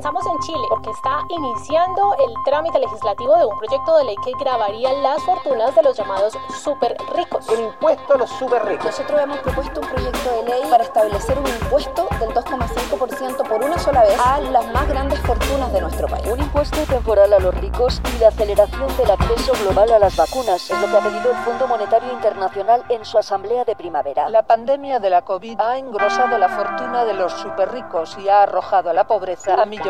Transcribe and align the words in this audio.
comenzamos 0.00 0.24
en 0.34 0.38
Chile 0.46 0.66
porque 0.70 0.90
está 0.90 1.18
iniciando 1.28 2.14
el 2.26 2.32
trámite 2.46 2.78
legislativo 2.78 3.36
de 3.36 3.44
un 3.44 3.58
proyecto 3.58 3.98
de 3.98 4.04
ley 4.04 4.16
que 4.24 4.32
grabaría 4.40 4.92
las 4.94 5.22
fortunas 5.24 5.74
de 5.74 5.82
los 5.82 5.94
llamados 5.94 6.32
super 6.62 6.96
ricos. 7.14 7.46
Un 7.50 7.64
impuesto 7.64 8.14
a 8.14 8.16
los 8.16 8.30
super 8.30 8.64
ricos. 8.64 8.86
Nosotros 8.86 9.20
hemos 9.20 9.38
propuesto 9.40 9.80
un 9.80 9.88
proyecto 9.88 10.30
de 10.30 10.42
ley 10.44 10.62
para 10.70 10.84
establecer 10.84 11.38
un 11.38 11.46
impuesto 11.46 12.08
del 12.18 12.30
2,5% 12.30 13.46
por 13.46 13.62
una 13.62 13.78
sola 13.78 14.02
vez 14.04 14.18
a 14.18 14.40
las 14.40 14.72
más 14.72 14.88
grandes 14.88 15.20
fortunas 15.20 15.70
de 15.70 15.82
nuestro 15.82 16.08
país. 16.08 16.26
Un 16.32 16.40
impuesto 16.40 16.78
temporal 16.86 17.34
a 17.34 17.38
los 17.38 17.54
ricos 17.56 18.00
y 18.16 18.20
la 18.20 18.28
aceleración 18.28 18.96
del 18.96 19.10
acceso 19.10 19.52
global 19.64 19.92
a 19.92 19.98
las 19.98 20.16
vacunas 20.16 20.70
es 20.70 20.80
lo 20.80 20.86
que 20.86 20.96
ha 20.96 21.00
pedido 21.00 21.30
el 21.30 21.36
Fondo 21.44 21.66
Monetario 21.66 22.10
Internacional 22.10 22.84
en 22.88 23.04
su 23.04 23.18
asamblea 23.18 23.66
de 23.66 23.76
primavera. 23.76 24.30
La 24.30 24.44
pandemia 24.44 24.98
de 24.98 25.10
la 25.10 25.22
COVID 25.22 25.60
ha 25.60 25.76
engrosado 25.76 26.38
la 26.38 26.48
fortuna 26.48 27.04
de 27.04 27.12
los 27.12 27.32
super 27.34 27.70
ricos 27.70 28.16
y 28.18 28.30
ha 28.30 28.44
arrojado 28.44 28.88
a 28.88 28.94
la 28.94 29.06
pobreza 29.06 29.60
a 29.60 29.66
millones 29.66 29.89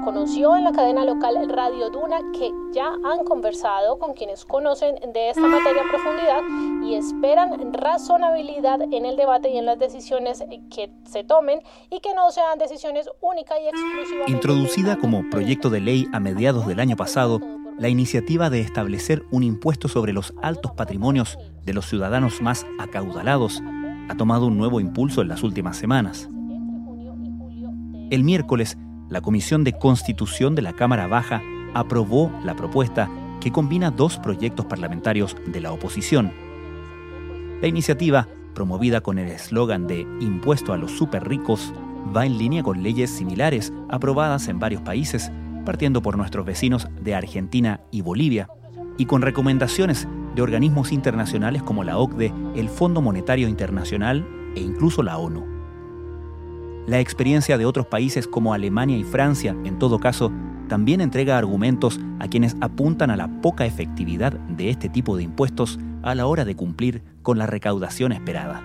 Reconoció 0.00 0.56
en 0.56 0.64
la 0.64 0.72
cadena 0.72 1.04
local 1.04 1.46
Radio 1.46 1.90
Duna 1.90 2.20
que 2.32 2.50
ya 2.72 2.86
han 3.04 3.22
conversado 3.26 3.98
con 3.98 4.14
quienes 4.14 4.46
conocen 4.46 4.94
de 5.12 5.28
esta 5.28 5.42
materia 5.42 5.82
a 5.82 5.88
profundidad 5.90 6.40
y 6.82 6.94
esperan 6.94 7.74
razonabilidad 7.74 8.80
en 8.80 9.04
el 9.04 9.16
debate 9.16 9.50
y 9.50 9.58
en 9.58 9.66
las 9.66 9.78
decisiones 9.78 10.42
que 10.74 10.90
se 11.04 11.22
tomen 11.22 11.60
y 11.90 12.00
que 12.00 12.14
no 12.14 12.30
sean 12.30 12.58
decisiones 12.58 13.10
únicas 13.20 13.58
y 13.62 13.68
exclusivamente. 13.68 14.32
Introducida 14.32 14.96
como 14.96 15.28
proyecto 15.28 15.68
de 15.68 15.80
ley 15.80 16.08
a 16.14 16.20
mediados 16.20 16.66
del 16.66 16.80
año 16.80 16.96
pasado, 16.96 17.38
la 17.78 17.90
iniciativa 17.90 18.48
de 18.48 18.60
establecer 18.60 19.22
un 19.30 19.42
impuesto 19.42 19.86
sobre 19.88 20.14
los 20.14 20.32
altos 20.40 20.72
patrimonios 20.72 21.38
de 21.66 21.74
los 21.74 21.84
ciudadanos 21.84 22.40
más 22.40 22.64
acaudalados 22.78 23.62
ha 24.08 24.16
tomado 24.16 24.46
un 24.46 24.56
nuevo 24.56 24.80
impulso 24.80 25.20
en 25.20 25.28
las 25.28 25.42
últimas 25.42 25.76
semanas. 25.76 26.26
El 28.10 28.24
miércoles, 28.24 28.78
la 29.10 29.20
Comisión 29.20 29.64
de 29.64 29.72
Constitución 29.72 30.54
de 30.54 30.62
la 30.62 30.72
Cámara 30.72 31.08
Baja 31.08 31.42
aprobó 31.74 32.32
la 32.44 32.54
propuesta 32.54 33.10
que 33.40 33.50
combina 33.52 33.90
dos 33.90 34.18
proyectos 34.18 34.66
parlamentarios 34.66 35.36
de 35.46 35.60
la 35.60 35.72
oposición. 35.72 36.32
La 37.60 37.68
iniciativa, 37.68 38.28
promovida 38.54 39.00
con 39.00 39.18
el 39.18 39.28
eslogan 39.28 39.86
de 39.86 40.06
Impuesto 40.20 40.72
a 40.72 40.76
los 40.76 40.92
super 40.92 41.28
ricos, 41.28 41.74
va 42.16 42.24
en 42.24 42.38
línea 42.38 42.62
con 42.62 42.82
leyes 42.82 43.10
similares 43.10 43.72
aprobadas 43.88 44.48
en 44.48 44.58
varios 44.58 44.82
países, 44.82 45.30
partiendo 45.66 46.02
por 46.02 46.16
nuestros 46.16 46.46
vecinos 46.46 46.88
de 47.00 47.14
Argentina 47.14 47.80
y 47.90 48.02
Bolivia, 48.02 48.48
y 48.96 49.06
con 49.06 49.22
recomendaciones 49.22 50.06
de 50.34 50.42
organismos 50.42 50.92
internacionales 50.92 51.62
como 51.62 51.84
la 51.84 51.98
OCDE, 51.98 52.32
el 52.54 52.68
Fondo 52.68 53.00
Monetario 53.00 53.48
Internacional 53.48 54.26
e 54.54 54.60
incluso 54.60 55.02
la 55.02 55.18
ONU. 55.18 55.59
La 56.90 56.98
experiencia 56.98 57.56
de 57.56 57.66
otros 57.66 57.86
países 57.86 58.26
como 58.26 58.52
Alemania 58.52 58.96
y 58.96 59.04
Francia, 59.04 59.54
en 59.64 59.78
todo 59.78 60.00
caso, 60.00 60.32
también 60.66 61.00
entrega 61.00 61.38
argumentos 61.38 62.00
a 62.18 62.26
quienes 62.26 62.56
apuntan 62.60 63.12
a 63.12 63.16
la 63.16 63.28
poca 63.40 63.64
efectividad 63.64 64.32
de 64.32 64.70
este 64.70 64.88
tipo 64.88 65.16
de 65.16 65.22
impuestos 65.22 65.78
a 66.02 66.16
la 66.16 66.26
hora 66.26 66.44
de 66.44 66.56
cumplir 66.56 67.04
con 67.22 67.38
la 67.38 67.46
recaudación 67.46 68.10
esperada. 68.10 68.60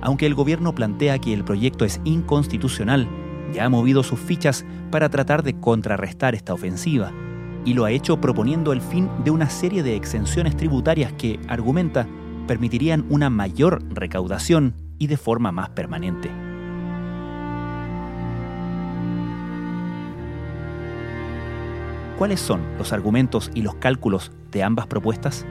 Aunque 0.00 0.26
el 0.26 0.36
gobierno 0.36 0.76
plantea 0.76 1.18
que 1.18 1.34
el 1.34 1.42
proyecto 1.42 1.84
es 1.84 2.00
inconstitucional, 2.04 3.08
ya 3.52 3.64
ha 3.64 3.68
movido 3.68 4.04
sus 4.04 4.20
fichas 4.20 4.64
para 4.92 5.08
tratar 5.08 5.42
de 5.42 5.58
contrarrestar 5.58 6.36
esta 6.36 6.54
ofensiva, 6.54 7.10
y 7.64 7.74
lo 7.74 7.84
ha 7.84 7.90
hecho 7.90 8.20
proponiendo 8.20 8.72
el 8.72 8.80
fin 8.80 9.10
de 9.24 9.32
una 9.32 9.50
serie 9.50 9.82
de 9.82 9.96
exenciones 9.96 10.56
tributarias 10.56 11.12
que, 11.14 11.40
argumenta, 11.48 12.06
permitirían 12.46 13.06
una 13.10 13.28
mayor 13.28 13.82
recaudación 13.92 14.87
y 14.98 15.06
de 15.06 15.16
forma 15.16 15.52
más 15.52 15.70
permanente. 15.70 16.30
¿Cuáles 22.18 22.40
son 22.40 22.60
los 22.78 22.92
argumentos 22.92 23.50
y 23.54 23.62
los 23.62 23.76
cálculos 23.76 24.32
de 24.50 24.64
ambas 24.64 24.88
propuestas? 24.88 25.46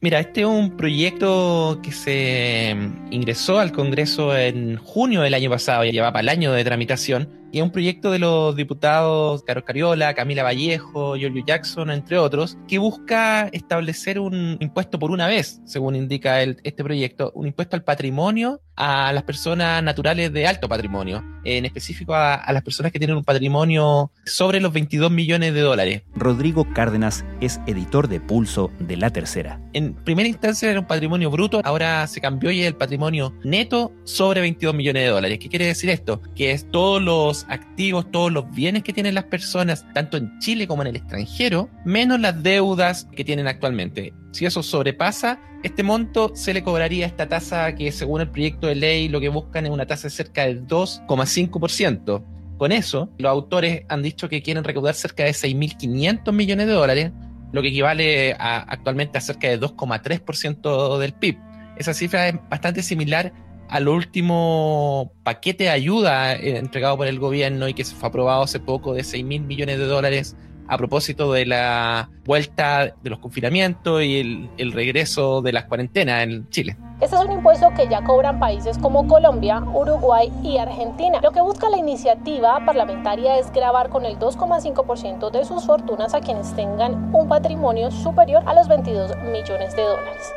Mira, 0.00 0.20
este 0.20 0.42
es 0.42 0.46
un 0.46 0.76
proyecto 0.76 1.80
que 1.82 1.90
se 1.90 2.76
ingresó 3.10 3.58
al 3.58 3.72
Congreso 3.72 4.36
en 4.36 4.76
junio 4.76 5.22
del 5.22 5.34
año 5.34 5.50
pasado, 5.50 5.84
ya 5.84 5.90
lleva 5.90 6.12
para 6.12 6.20
el 6.20 6.28
año 6.28 6.52
de 6.52 6.62
tramitación, 6.64 7.28
y 7.56 7.60
es 7.60 7.62
un 7.62 7.70
proyecto 7.70 8.10
de 8.10 8.18
los 8.18 8.54
diputados 8.54 9.42
Carlos 9.42 9.64
Cariola, 9.64 10.12
Camila 10.12 10.42
Vallejo, 10.42 11.16
Giorgio 11.16 11.42
Jackson, 11.46 11.90
entre 11.90 12.18
otros, 12.18 12.58
que 12.68 12.76
busca 12.76 13.48
establecer 13.48 14.20
un 14.20 14.58
impuesto 14.60 14.98
por 14.98 15.10
una 15.10 15.26
vez, 15.26 15.62
según 15.64 15.96
indica 15.96 16.42
el, 16.42 16.58
este 16.64 16.84
proyecto, 16.84 17.32
un 17.34 17.46
impuesto 17.46 17.74
al 17.74 17.82
patrimonio 17.82 18.60
a 18.76 19.10
las 19.14 19.22
personas 19.22 19.82
naturales 19.82 20.30
de 20.34 20.46
alto 20.46 20.68
patrimonio, 20.68 21.24
en 21.44 21.64
específico 21.64 22.14
a, 22.14 22.34
a 22.34 22.52
las 22.52 22.62
personas 22.62 22.92
que 22.92 22.98
tienen 22.98 23.16
un 23.16 23.24
patrimonio 23.24 24.12
sobre 24.26 24.60
los 24.60 24.70
22 24.74 25.10
millones 25.10 25.54
de 25.54 25.60
dólares. 25.60 26.02
Rodrigo 26.14 26.66
Cárdenas 26.74 27.24
es 27.40 27.58
editor 27.66 28.06
de 28.06 28.20
Pulso 28.20 28.70
de 28.78 28.98
La 28.98 29.08
Tercera. 29.08 29.62
En 29.72 29.94
primera 29.94 30.28
instancia 30.28 30.70
era 30.70 30.80
un 30.80 30.86
patrimonio 30.86 31.30
bruto, 31.30 31.62
ahora 31.64 32.06
se 32.06 32.20
cambió 32.20 32.50
y 32.50 32.60
es 32.60 32.66
el 32.66 32.76
patrimonio 32.76 33.32
neto 33.44 33.94
sobre 34.04 34.42
22 34.42 34.74
millones 34.74 35.04
de 35.04 35.08
dólares. 35.08 35.38
¿Qué 35.38 35.48
quiere 35.48 35.64
decir 35.64 35.88
esto? 35.88 36.20
Que 36.34 36.50
es 36.50 36.70
todos 36.70 37.00
los 37.00 37.45
activos, 37.48 38.10
todos 38.10 38.32
los 38.32 38.50
bienes 38.50 38.82
que 38.82 38.92
tienen 38.92 39.14
las 39.14 39.24
personas, 39.24 39.84
tanto 39.94 40.16
en 40.16 40.38
Chile 40.38 40.66
como 40.66 40.82
en 40.82 40.88
el 40.88 40.96
extranjero, 40.96 41.68
menos 41.84 42.20
las 42.20 42.42
deudas 42.42 43.08
que 43.14 43.24
tienen 43.24 43.46
actualmente. 43.46 44.12
Si 44.32 44.46
eso 44.46 44.62
sobrepasa 44.62 45.40
este 45.62 45.82
monto, 45.82 46.32
se 46.34 46.54
le 46.54 46.62
cobraría 46.62 47.06
esta 47.06 47.28
tasa 47.28 47.74
que 47.74 47.90
según 47.90 48.20
el 48.20 48.30
proyecto 48.30 48.66
de 48.66 48.74
ley 48.74 49.08
lo 49.08 49.20
que 49.20 49.28
buscan 49.28 49.66
es 49.66 49.72
una 49.72 49.86
tasa 49.86 50.04
de 50.04 50.10
cerca 50.10 50.44
del 50.44 50.66
2,5%. 50.66 52.24
Con 52.58 52.72
eso, 52.72 53.10
los 53.18 53.30
autores 53.30 53.82
han 53.88 54.02
dicho 54.02 54.28
que 54.28 54.42
quieren 54.42 54.64
recaudar 54.64 54.94
cerca 54.94 55.24
de 55.24 55.30
6.500 55.30 56.32
millones 56.32 56.66
de 56.66 56.72
dólares, 56.72 57.12
lo 57.52 57.62
que 57.62 57.68
equivale 57.68 58.34
a, 58.38 58.58
actualmente 58.58 59.18
a 59.18 59.20
cerca 59.20 59.48
de 59.48 59.60
2,3% 59.60 60.98
del 60.98 61.12
PIB. 61.12 61.38
Esa 61.76 61.92
cifra 61.92 62.28
es 62.28 62.34
bastante 62.48 62.82
similar 62.82 63.32
al 63.68 63.88
último 63.88 65.12
paquete 65.22 65.64
de 65.64 65.70
ayuda 65.70 66.34
eh, 66.34 66.58
entregado 66.58 66.96
por 66.96 67.06
el 67.06 67.18
gobierno 67.18 67.68
y 67.68 67.74
que 67.74 67.84
se 67.84 67.94
fue 67.94 68.08
aprobado 68.08 68.42
hace 68.42 68.60
poco 68.60 68.94
de 68.94 69.04
6 69.04 69.24
mil 69.24 69.42
millones 69.42 69.78
de 69.78 69.86
dólares 69.86 70.36
a 70.68 70.76
propósito 70.76 71.32
de 71.32 71.46
la 71.46 72.10
vuelta 72.24 72.92
de 73.02 73.10
los 73.10 73.18
confinamientos 73.18 74.02
y 74.02 74.48
el, 74.58 74.72
regreso 74.72 75.42
de 75.42 75.52
las 75.52 75.64
cuarentenas 75.64 76.24
en 76.24 76.48
Chile. 76.50 76.76
Este 77.00 77.14
es 77.14 77.22
un 77.22 77.30
impuesto 77.30 77.70
que 77.76 77.88
ya 77.88 78.02
cobran 78.02 78.40
países 78.40 78.78
como 78.78 79.06
Colombia, 79.06 79.60
Uruguay 79.60 80.32
y 80.42 80.58
Argentina. 80.58 81.20
Lo 81.22 81.30
que 81.30 81.40
busca 81.40 81.68
la 81.68 81.76
iniciativa 81.76 82.58
parlamentaria 82.64 83.38
es 83.38 83.52
grabar 83.52 83.90
con 83.90 84.04
el 84.04 84.18
2,5% 84.18 85.30
de 85.30 85.44
sus 85.44 85.64
fortunas 85.66 86.14
a 86.14 86.20
quienes 86.20 86.54
tengan 86.54 87.14
un 87.14 87.28
patrimonio 87.28 87.90
superior 87.90 88.42
a 88.46 88.54
los 88.54 88.66
22 88.68 89.16
millones 89.30 89.76
de 89.76 89.82
dólares. 89.82 90.32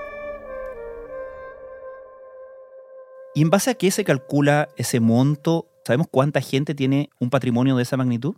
¿Y 3.39 3.41
en 3.41 3.49
base 3.49 3.69
a 3.69 3.75
qué 3.75 3.89
se 3.89 4.03
calcula 4.03 4.67
ese 4.75 4.99
monto? 4.99 5.71
¿Sabemos 5.85 6.07
cuánta 6.11 6.41
gente 6.41 6.75
tiene 6.75 7.09
un 7.21 7.29
patrimonio 7.29 7.77
de 7.77 7.83
esa 7.83 7.95
magnitud? 7.95 8.35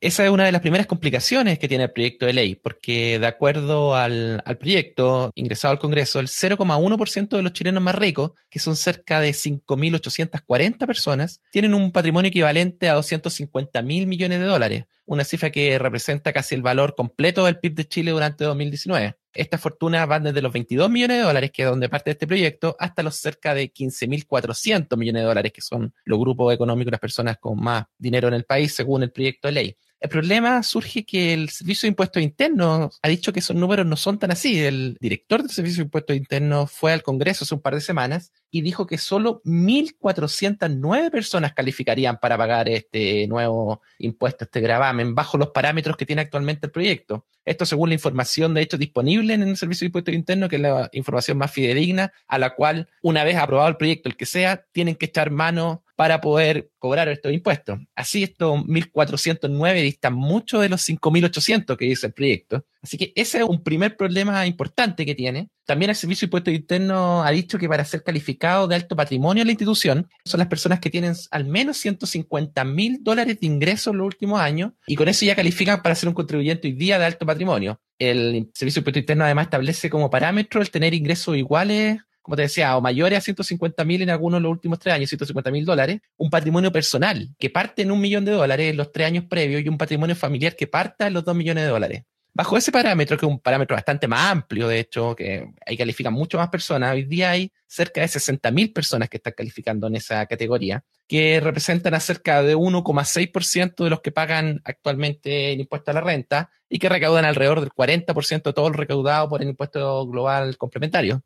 Esa 0.00 0.24
es 0.24 0.30
una 0.30 0.44
de 0.44 0.52
las 0.52 0.60
primeras 0.60 0.86
complicaciones 0.86 1.58
que 1.58 1.66
tiene 1.66 1.82
el 1.82 1.90
proyecto 1.90 2.26
de 2.26 2.32
ley, 2.32 2.54
porque 2.54 3.18
de 3.18 3.26
acuerdo 3.26 3.96
al, 3.96 4.40
proyecto 4.60 5.32
ingresado 5.34 5.72
al 5.72 5.80
Congreso, 5.80 6.20
el 6.20 6.28
0,1% 6.28 7.36
de 7.36 7.42
los 7.42 7.52
chilenos 7.52 7.82
más 7.82 7.96
ricos, 7.96 8.30
que 8.48 8.60
son 8.60 8.76
cerca 8.76 9.18
de 9.18 9.32
5.840 9.32 10.86
personas, 10.86 11.40
tienen 11.50 11.74
un 11.74 11.90
patrimonio 11.90 12.28
equivalente 12.28 12.88
a 12.88 12.94
250 12.94 13.82
mil 13.82 14.06
millones 14.06 14.38
de 14.38 14.44
dólares, 14.44 14.84
una 15.10 15.24
cifra 15.24 15.50
que 15.50 15.76
representa 15.76 16.32
casi 16.32 16.54
el 16.54 16.62
valor 16.62 16.94
completo 16.94 17.44
del 17.44 17.58
PIB 17.58 17.74
de 17.74 17.88
Chile 17.88 18.10
durante 18.12 18.44
2019. 18.44 19.16
Estas 19.32 19.60
fortunas 19.60 20.06
van 20.06 20.22
desde 20.22 20.40
los 20.40 20.52
22 20.52 20.88
millones 20.88 21.18
de 21.18 21.22
dólares, 21.24 21.50
que 21.52 21.62
es 21.62 21.68
donde 21.68 21.88
parte 21.88 22.12
este 22.12 22.28
proyecto, 22.28 22.76
hasta 22.78 23.02
los 23.02 23.16
cerca 23.16 23.52
de 23.52 23.72
15.400 23.72 24.96
millones 24.96 25.22
de 25.22 25.26
dólares, 25.26 25.52
que 25.52 25.62
son 25.62 25.92
los 26.04 26.18
grupos 26.20 26.54
económicos, 26.54 26.92
las 26.92 27.00
personas 27.00 27.38
con 27.38 27.60
más 27.60 27.86
dinero 27.98 28.28
en 28.28 28.34
el 28.34 28.44
país, 28.44 28.72
según 28.72 29.02
el 29.02 29.10
proyecto 29.10 29.48
de 29.48 29.52
ley. 29.52 29.76
El 29.98 30.08
problema 30.08 30.62
surge 30.62 31.04
que 31.04 31.34
el 31.34 31.48
Servicio 31.50 31.86
de 31.86 31.90
Impuestos 31.90 32.22
Internos 32.22 33.00
ha 33.02 33.08
dicho 33.08 33.32
que 33.32 33.40
esos 33.40 33.56
números 33.56 33.84
no 33.86 33.96
son 33.96 34.18
tan 34.18 34.30
así. 34.30 34.60
El 34.60 34.96
director 35.00 35.42
del 35.42 35.50
Servicio 35.50 35.78
de 35.78 35.86
Impuestos 35.86 36.16
Internos 36.16 36.70
fue 36.70 36.92
al 36.92 37.02
Congreso 37.02 37.44
hace 37.44 37.54
un 37.54 37.60
par 37.60 37.74
de 37.74 37.80
semanas 37.80 38.32
y 38.50 38.62
dijo 38.62 38.86
que 38.86 38.98
solo 38.98 39.42
1.409 39.44 41.10
personas 41.10 41.54
calificarían 41.54 42.18
para 42.18 42.36
pagar 42.36 42.68
este 42.68 43.26
nuevo 43.28 43.80
impuesto, 43.98 44.44
este 44.44 44.60
gravamen, 44.60 45.14
bajo 45.14 45.38
los 45.38 45.50
parámetros 45.50 45.96
que 45.96 46.06
tiene 46.06 46.22
actualmente 46.22 46.66
el 46.66 46.72
proyecto. 46.72 47.26
Esto 47.44 47.64
según 47.64 47.88
la 47.88 47.94
información, 47.94 48.54
de 48.54 48.62
hecho, 48.62 48.76
disponible 48.76 49.34
en 49.34 49.42
el 49.42 49.56
Servicio 49.56 49.84
de 49.84 49.88
Impuestos 49.88 50.14
Internos, 50.14 50.48
que 50.48 50.56
es 50.56 50.62
la 50.62 50.90
información 50.92 51.38
más 51.38 51.50
fidedigna, 51.50 52.12
a 52.26 52.38
la 52.38 52.54
cual, 52.54 52.88
una 53.02 53.24
vez 53.24 53.36
aprobado 53.36 53.68
el 53.68 53.76
proyecto, 53.76 54.08
el 54.08 54.16
que 54.16 54.26
sea, 54.26 54.64
tienen 54.72 54.96
que 54.96 55.06
echar 55.06 55.30
mano 55.30 55.84
para 55.96 56.20
poder 56.20 56.70
cobrar 56.78 57.08
estos 57.08 57.32
impuestos. 57.32 57.78
Así 57.94 58.22
estos 58.22 58.60
1.409 58.60 59.82
distan 59.82 60.14
mucho 60.14 60.60
de 60.60 60.68
los 60.68 60.88
5.800 60.88 61.76
que 61.76 61.84
dice 61.84 62.06
el 62.08 62.12
proyecto. 62.12 62.64
Así 62.82 62.96
que 62.96 63.12
ese 63.14 63.38
es 63.38 63.44
un 63.44 63.62
primer 63.62 63.96
problema 63.96 64.46
importante 64.46 65.04
que 65.04 65.14
tiene. 65.14 65.50
También 65.66 65.90
el 65.90 65.96
Servicio 65.96 66.24
de 66.24 66.28
Impuestos 66.28 66.54
Internos 66.54 67.26
ha 67.26 67.30
dicho 67.30 67.58
que 67.58 67.68
para 67.68 67.84
ser 67.84 68.02
calificado 68.02 68.66
de 68.66 68.74
alto 68.74 68.96
patrimonio 68.96 69.42
en 69.42 69.48
la 69.48 69.52
institución 69.52 70.08
son 70.24 70.38
las 70.38 70.48
personas 70.48 70.80
que 70.80 70.90
tienen 70.90 71.14
al 71.30 71.44
menos 71.44 71.76
150 71.76 72.64
mil 72.64 72.98
dólares 73.02 73.38
de 73.40 73.46
ingresos 73.46 73.92
en 73.92 73.98
los 73.98 74.06
últimos 74.06 74.40
años 74.40 74.72
y 74.86 74.96
con 74.96 75.08
eso 75.08 75.26
ya 75.26 75.36
califican 75.36 75.82
para 75.82 75.94
ser 75.94 76.08
un 76.08 76.14
contribuyente 76.14 76.68
hoy 76.68 76.74
día 76.74 76.98
de 76.98 77.04
alto 77.04 77.26
patrimonio. 77.26 77.80
El 77.98 78.50
Servicio 78.54 78.80
de 78.80 78.82
Impuestos 78.82 79.00
Internos 79.02 79.24
además 79.26 79.44
establece 79.44 79.90
como 79.90 80.08
parámetro 80.08 80.62
el 80.62 80.70
tener 80.70 80.94
ingresos 80.94 81.36
iguales 81.36 81.98
como 82.22 82.36
te 82.36 82.42
decía, 82.42 82.76
o 82.76 82.80
mayores 82.80 83.18
a 83.18 83.22
150 83.22 83.84
mil 83.84 84.02
en 84.02 84.10
algunos 84.10 84.38
de 84.38 84.42
los 84.42 84.52
últimos 84.52 84.78
tres 84.78 84.94
años, 84.94 85.08
150 85.08 85.50
mil 85.50 85.64
dólares, 85.64 86.00
un 86.16 86.30
patrimonio 86.30 86.70
personal 86.70 87.28
que 87.38 87.50
parte 87.50 87.82
en 87.82 87.90
un 87.90 88.00
millón 88.00 88.24
de 88.24 88.32
dólares 88.32 88.70
en 88.70 88.76
los 88.76 88.92
tres 88.92 89.06
años 89.06 89.24
previos 89.24 89.62
y 89.64 89.68
un 89.68 89.78
patrimonio 89.78 90.14
familiar 90.14 90.54
que 90.54 90.66
parta 90.66 91.06
en 91.06 91.14
los 91.14 91.24
dos 91.24 91.34
millones 91.34 91.64
de 91.64 91.70
dólares. 91.70 92.04
Bajo 92.32 92.56
ese 92.56 92.70
parámetro, 92.70 93.16
que 93.16 93.26
es 93.26 93.30
un 93.30 93.40
parámetro 93.40 93.74
bastante 93.74 94.06
más 94.06 94.30
amplio, 94.30 94.68
de 94.68 94.78
hecho, 94.78 95.16
que 95.16 95.48
ahí 95.66 95.76
califican 95.76 96.12
mucho 96.12 96.38
más 96.38 96.48
personas, 96.48 96.94
hoy 96.94 97.04
día 97.04 97.30
hay 97.30 97.52
cerca 97.66 98.00
de 98.00 98.06
60.000 98.06 98.72
personas 98.72 99.08
que 99.08 99.16
están 99.16 99.34
calificando 99.36 99.88
en 99.88 99.96
esa 99.96 100.24
categoría, 100.26 100.84
que 101.08 101.40
representan 101.40 101.94
a 101.94 102.00
cerca 102.00 102.42
de 102.42 102.56
1,6% 102.56 103.82
de 103.82 103.90
los 103.90 104.00
que 104.00 104.12
pagan 104.12 104.60
actualmente 104.64 105.52
el 105.52 105.60
impuesto 105.60 105.90
a 105.90 105.94
la 105.94 106.02
renta 106.02 106.50
y 106.68 106.78
que 106.78 106.88
recaudan 106.88 107.24
alrededor 107.24 107.60
del 107.60 107.70
40% 107.70 108.42
de 108.42 108.52
todo 108.52 108.68
el 108.68 108.74
recaudado 108.74 109.28
por 109.28 109.42
el 109.42 109.48
impuesto 109.48 110.06
global 110.06 110.56
complementario. 110.56 111.22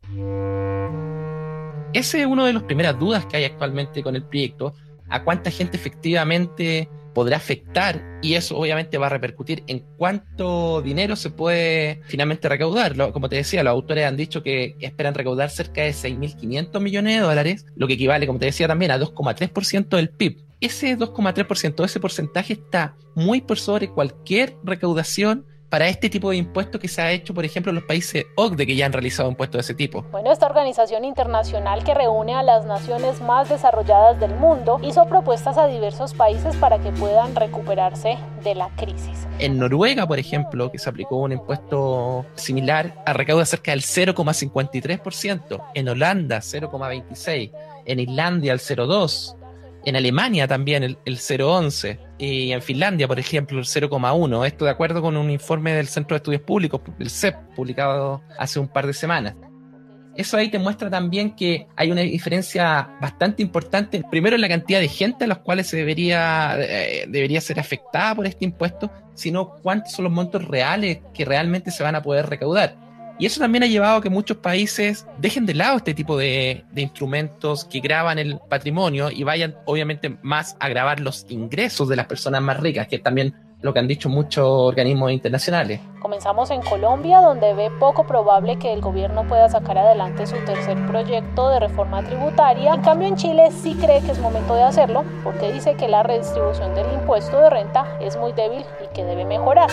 Ese 1.93 2.21
es 2.21 2.25
uno 2.25 2.45
de 2.45 2.53
las 2.53 2.63
primeras 2.63 2.97
dudas 2.97 3.27
que 3.27 3.37
hay 3.37 3.43
actualmente 3.43 4.01
con 4.01 4.15
el 4.15 4.25
proyecto, 4.25 4.73
a 5.07 5.23
cuánta 5.23 5.51
gente 5.51 5.77
efectivamente 5.77 6.89
podrá 7.15 7.37
afectar 7.37 8.03
y 8.21 8.35
eso 8.35 8.57
obviamente 8.57 8.99
va 8.99 9.07
a 9.07 9.09
repercutir 9.09 9.63
en 9.65 9.83
cuánto 9.97 10.81
dinero 10.81 11.15
se 11.15 11.31
puede 11.31 12.01
finalmente 12.03 12.47
recaudar. 12.49 12.95
como 13.11 13.29
te 13.29 13.37
decía, 13.37 13.63
los 13.63 13.71
autores 13.71 14.05
han 14.05 14.17
dicho 14.17 14.43
que 14.43 14.75
esperan 14.81 15.15
recaudar 15.15 15.49
cerca 15.49 15.81
de 15.81 15.91
6.500 15.91 16.79
millones 16.81 17.15
de 17.15 17.21
dólares, 17.21 17.65
lo 17.75 17.87
que 17.87 17.93
equivale, 17.93 18.27
como 18.27 18.37
te 18.37 18.45
decía 18.45 18.67
también, 18.67 18.91
a 18.91 18.99
2,3% 18.99 19.95
del 19.95 20.09
PIB. 20.09 20.43
Ese 20.59 20.97
2,3%, 20.97 21.85
ese 21.85 21.99
porcentaje 21.99 22.53
está 22.53 22.95
muy 23.15 23.41
por 23.41 23.57
sobre 23.57 23.89
cualquier 23.89 24.55
recaudación 24.63 25.45
para 25.69 25.87
este 25.87 26.09
tipo 26.09 26.29
de 26.29 26.37
impuestos 26.37 26.79
que 26.79 26.87
se 26.87 27.01
ha 27.01 27.11
hecho, 27.11 27.33
por 27.33 27.45
ejemplo, 27.45 27.71
en 27.71 27.75
los 27.75 27.83
países 27.83 28.25
OCDE 28.35 28.65
que 28.65 28.75
ya 28.75 28.85
han 28.85 28.93
realizado 28.93 29.29
impuestos 29.29 29.59
de 29.59 29.61
ese 29.61 29.73
tipo. 29.73 30.03
Bueno, 30.11 30.31
esta 30.31 30.45
organización 30.45 31.05
internacional 31.05 31.83
que 31.83 31.93
reúne 31.93 32.35
a 32.35 32.43
las 32.43 32.65
naciones 32.65 33.21
más 33.21 33.49
desarrolladas 33.49 34.19
del 34.19 34.35
mundo 34.35 34.79
hizo 34.83 35.05
propuestas 35.07 35.57
a 35.57 35.67
diversos 35.67 36.13
países 36.13 36.55
para 36.57 36.79
que 36.79 36.91
puedan 36.91 37.35
recuperarse 37.35 38.17
de 38.43 38.55
la 38.55 38.69
crisis. 38.75 39.27
En 39.39 39.59
Noruega, 39.59 40.07
por 40.07 40.19
ejemplo, 40.19 40.71
que 40.71 40.79
se 40.79 40.89
aplicó 40.89 41.17
un 41.17 41.33
impuesto 41.33 42.25
similar, 42.35 43.03
a 43.05 43.13
recauda 43.13 43.45
cerca 43.45 43.71
del 43.71 43.81
0,53%, 43.81 45.61
en 45.73 45.89
Holanda 45.89 46.37
0,26%, 46.37 47.51
en 47.85 47.99
Islandia 47.99 48.53
el 48.53 48.59
0,2%, 48.59 49.44
en 49.85 49.95
Alemania 49.95 50.47
también 50.47 50.83
el, 50.83 50.97
el 51.05 51.17
0,11 51.17 51.99
y 52.17 52.51
en 52.51 52.61
Finlandia, 52.61 53.07
por 53.07 53.19
ejemplo, 53.19 53.59
el 53.59 53.65
0,1. 53.65 54.45
Esto 54.45 54.65
de 54.65 54.71
acuerdo 54.71 55.01
con 55.01 55.17
un 55.17 55.29
informe 55.29 55.73
del 55.73 55.87
Centro 55.87 56.15
de 56.15 56.17
Estudios 56.17 56.41
Públicos, 56.41 56.81
el 56.99 57.09
CEP, 57.09 57.35
publicado 57.55 58.23
hace 58.37 58.59
un 58.59 58.67
par 58.67 58.87
de 58.87 58.93
semanas. 58.93 59.35
Eso 60.15 60.37
ahí 60.37 60.49
te 60.49 60.59
muestra 60.59 60.89
también 60.89 61.35
que 61.35 61.67
hay 61.75 61.91
una 61.91 62.01
diferencia 62.01 62.89
bastante 63.01 63.43
importante, 63.43 64.01
primero 64.09 64.35
en 64.35 64.41
la 64.41 64.47
cantidad 64.47 64.79
de 64.79 64.87
gente 64.87 65.25
a 65.25 65.27
los 65.27 65.39
cuales 65.39 65.67
se 65.67 65.75
debería, 65.75 66.55
eh, 66.57 67.05
debería 67.09 67.41
ser 67.41 67.59
afectada 67.59 68.15
por 68.15 68.25
este 68.25 68.45
impuesto, 68.45 68.89
sino 69.13 69.55
cuántos 69.61 69.91
son 69.91 70.05
los 70.05 70.13
montos 70.13 70.47
reales 70.47 70.99
que 71.13 71.25
realmente 71.25 71.69
se 71.69 71.83
van 71.83 71.95
a 71.95 72.01
poder 72.01 72.27
recaudar. 72.27 72.77
Y 73.17 73.25
eso 73.25 73.39
también 73.39 73.63
ha 73.63 73.67
llevado 73.67 73.97
a 73.97 74.01
que 74.01 74.09
muchos 74.09 74.37
países 74.37 75.07
dejen 75.17 75.45
de 75.45 75.53
lado 75.53 75.77
este 75.77 75.93
tipo 75.93 76.17
de, 76.17 76.65
instrumentos 76.75 77.63
que 77.65 77.79
graban 77.79 78.19
el 78.19 78.39
patrimonio 78.49 79.09
y 79.09 79.23
vayan 79.23 79.55
obviamente 79.65 80.17
más 80.21 80.57
a 80.59 80.67
grabar 80.67 80.99
los 80.99 81.25
ingresos 81.29 81.87
de 81.87 81.95
las 81.95 82.07
personas 82.07 82.41
más 82.41 82.59
ricas, 82.59 82.87
que 82.87 82.97
es 82.97 83.03
también 83.03 83.33
lo 83.61 83.73
que 83.73 83.79
han 83.79 83.87
dicho 83.87 84.09
muchos 84.09 84.45
organismos 84.45 85.11
internacionales. 85.11 85.79
Comenzamos 85.99 86.51
en 86.51 86.61
Colombia, 86.61 87.19
donde 87.19 87.53
ve 87.53 87.71
poco 87.79 88.05
probable 88.05 88.59
que 88.59 88.71
el 88.73 88.81
gobierno 88.81 89.27
pueda 89.27 89.49
sacar 89.49 89.77
adelante 89.77 90.27
su 90.27 90.35
tercer 90.45 90.77
proyecto 90.85 91.49
de 91.49 91.61
reforma 91.61 92.03
tributaria. 92.03 92.75
En 92.75 92.81
cambio, 92.81 93.07
en 93.07 93.15
Chile 93.15 93.49
sí 93.51 93.73
cree 93.75 94.01
que 94.01 94.11
es 94.11 94.19
momento 94.19 94.53
de 94.55 94.63
hacerlo, 94.63 95.03
porque 95.23 95.51
dice 95.51 95.75
que 95.75 95.87
la 95.87 96.03
redistribución 96.03 96.75
del 96.75 96.93
impuesto 96.93 97.39
de 97.39 97.49
renta 97.49 97.97
es 98.01 98.17
muy 98.17 98.33
débil 98.33 98.63
y 98.83 98.93
que 98.93 99.03
debe 99.03 99.25
mejorar. 99.25 99.71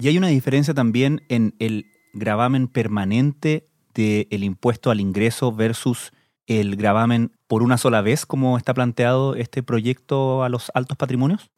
Y 0.00 0.08
hay 0.08 0.16
una 0.16 0.28
diferencia 0.28 0.72
también 0.72 1.22
en 1.28 1.54
el 1.58 1.86
gravamen 2.14 2.68
permanente 2.68 3.68
del 3.94 4.42
impuesto 4.44 4.90
al 4.90 4.98
ingreso 4.98 5.52
versus 5.52 6.12
el 6.46 6.76
gravamen 6.76 7.32
por 7.46 7.62
una 7.62 7.76
sola 7.76 8.00
vez, 8.00 8.24
como 8.24 8.56
está 8.56 8.72
planteado 8.72 9.34
este 9.34 9.62
proyecto 9.62 10.42
a 10.42 10.48
los 10.48 10.70
altos 10.74 10.96
patrimonios? 10.96 11.50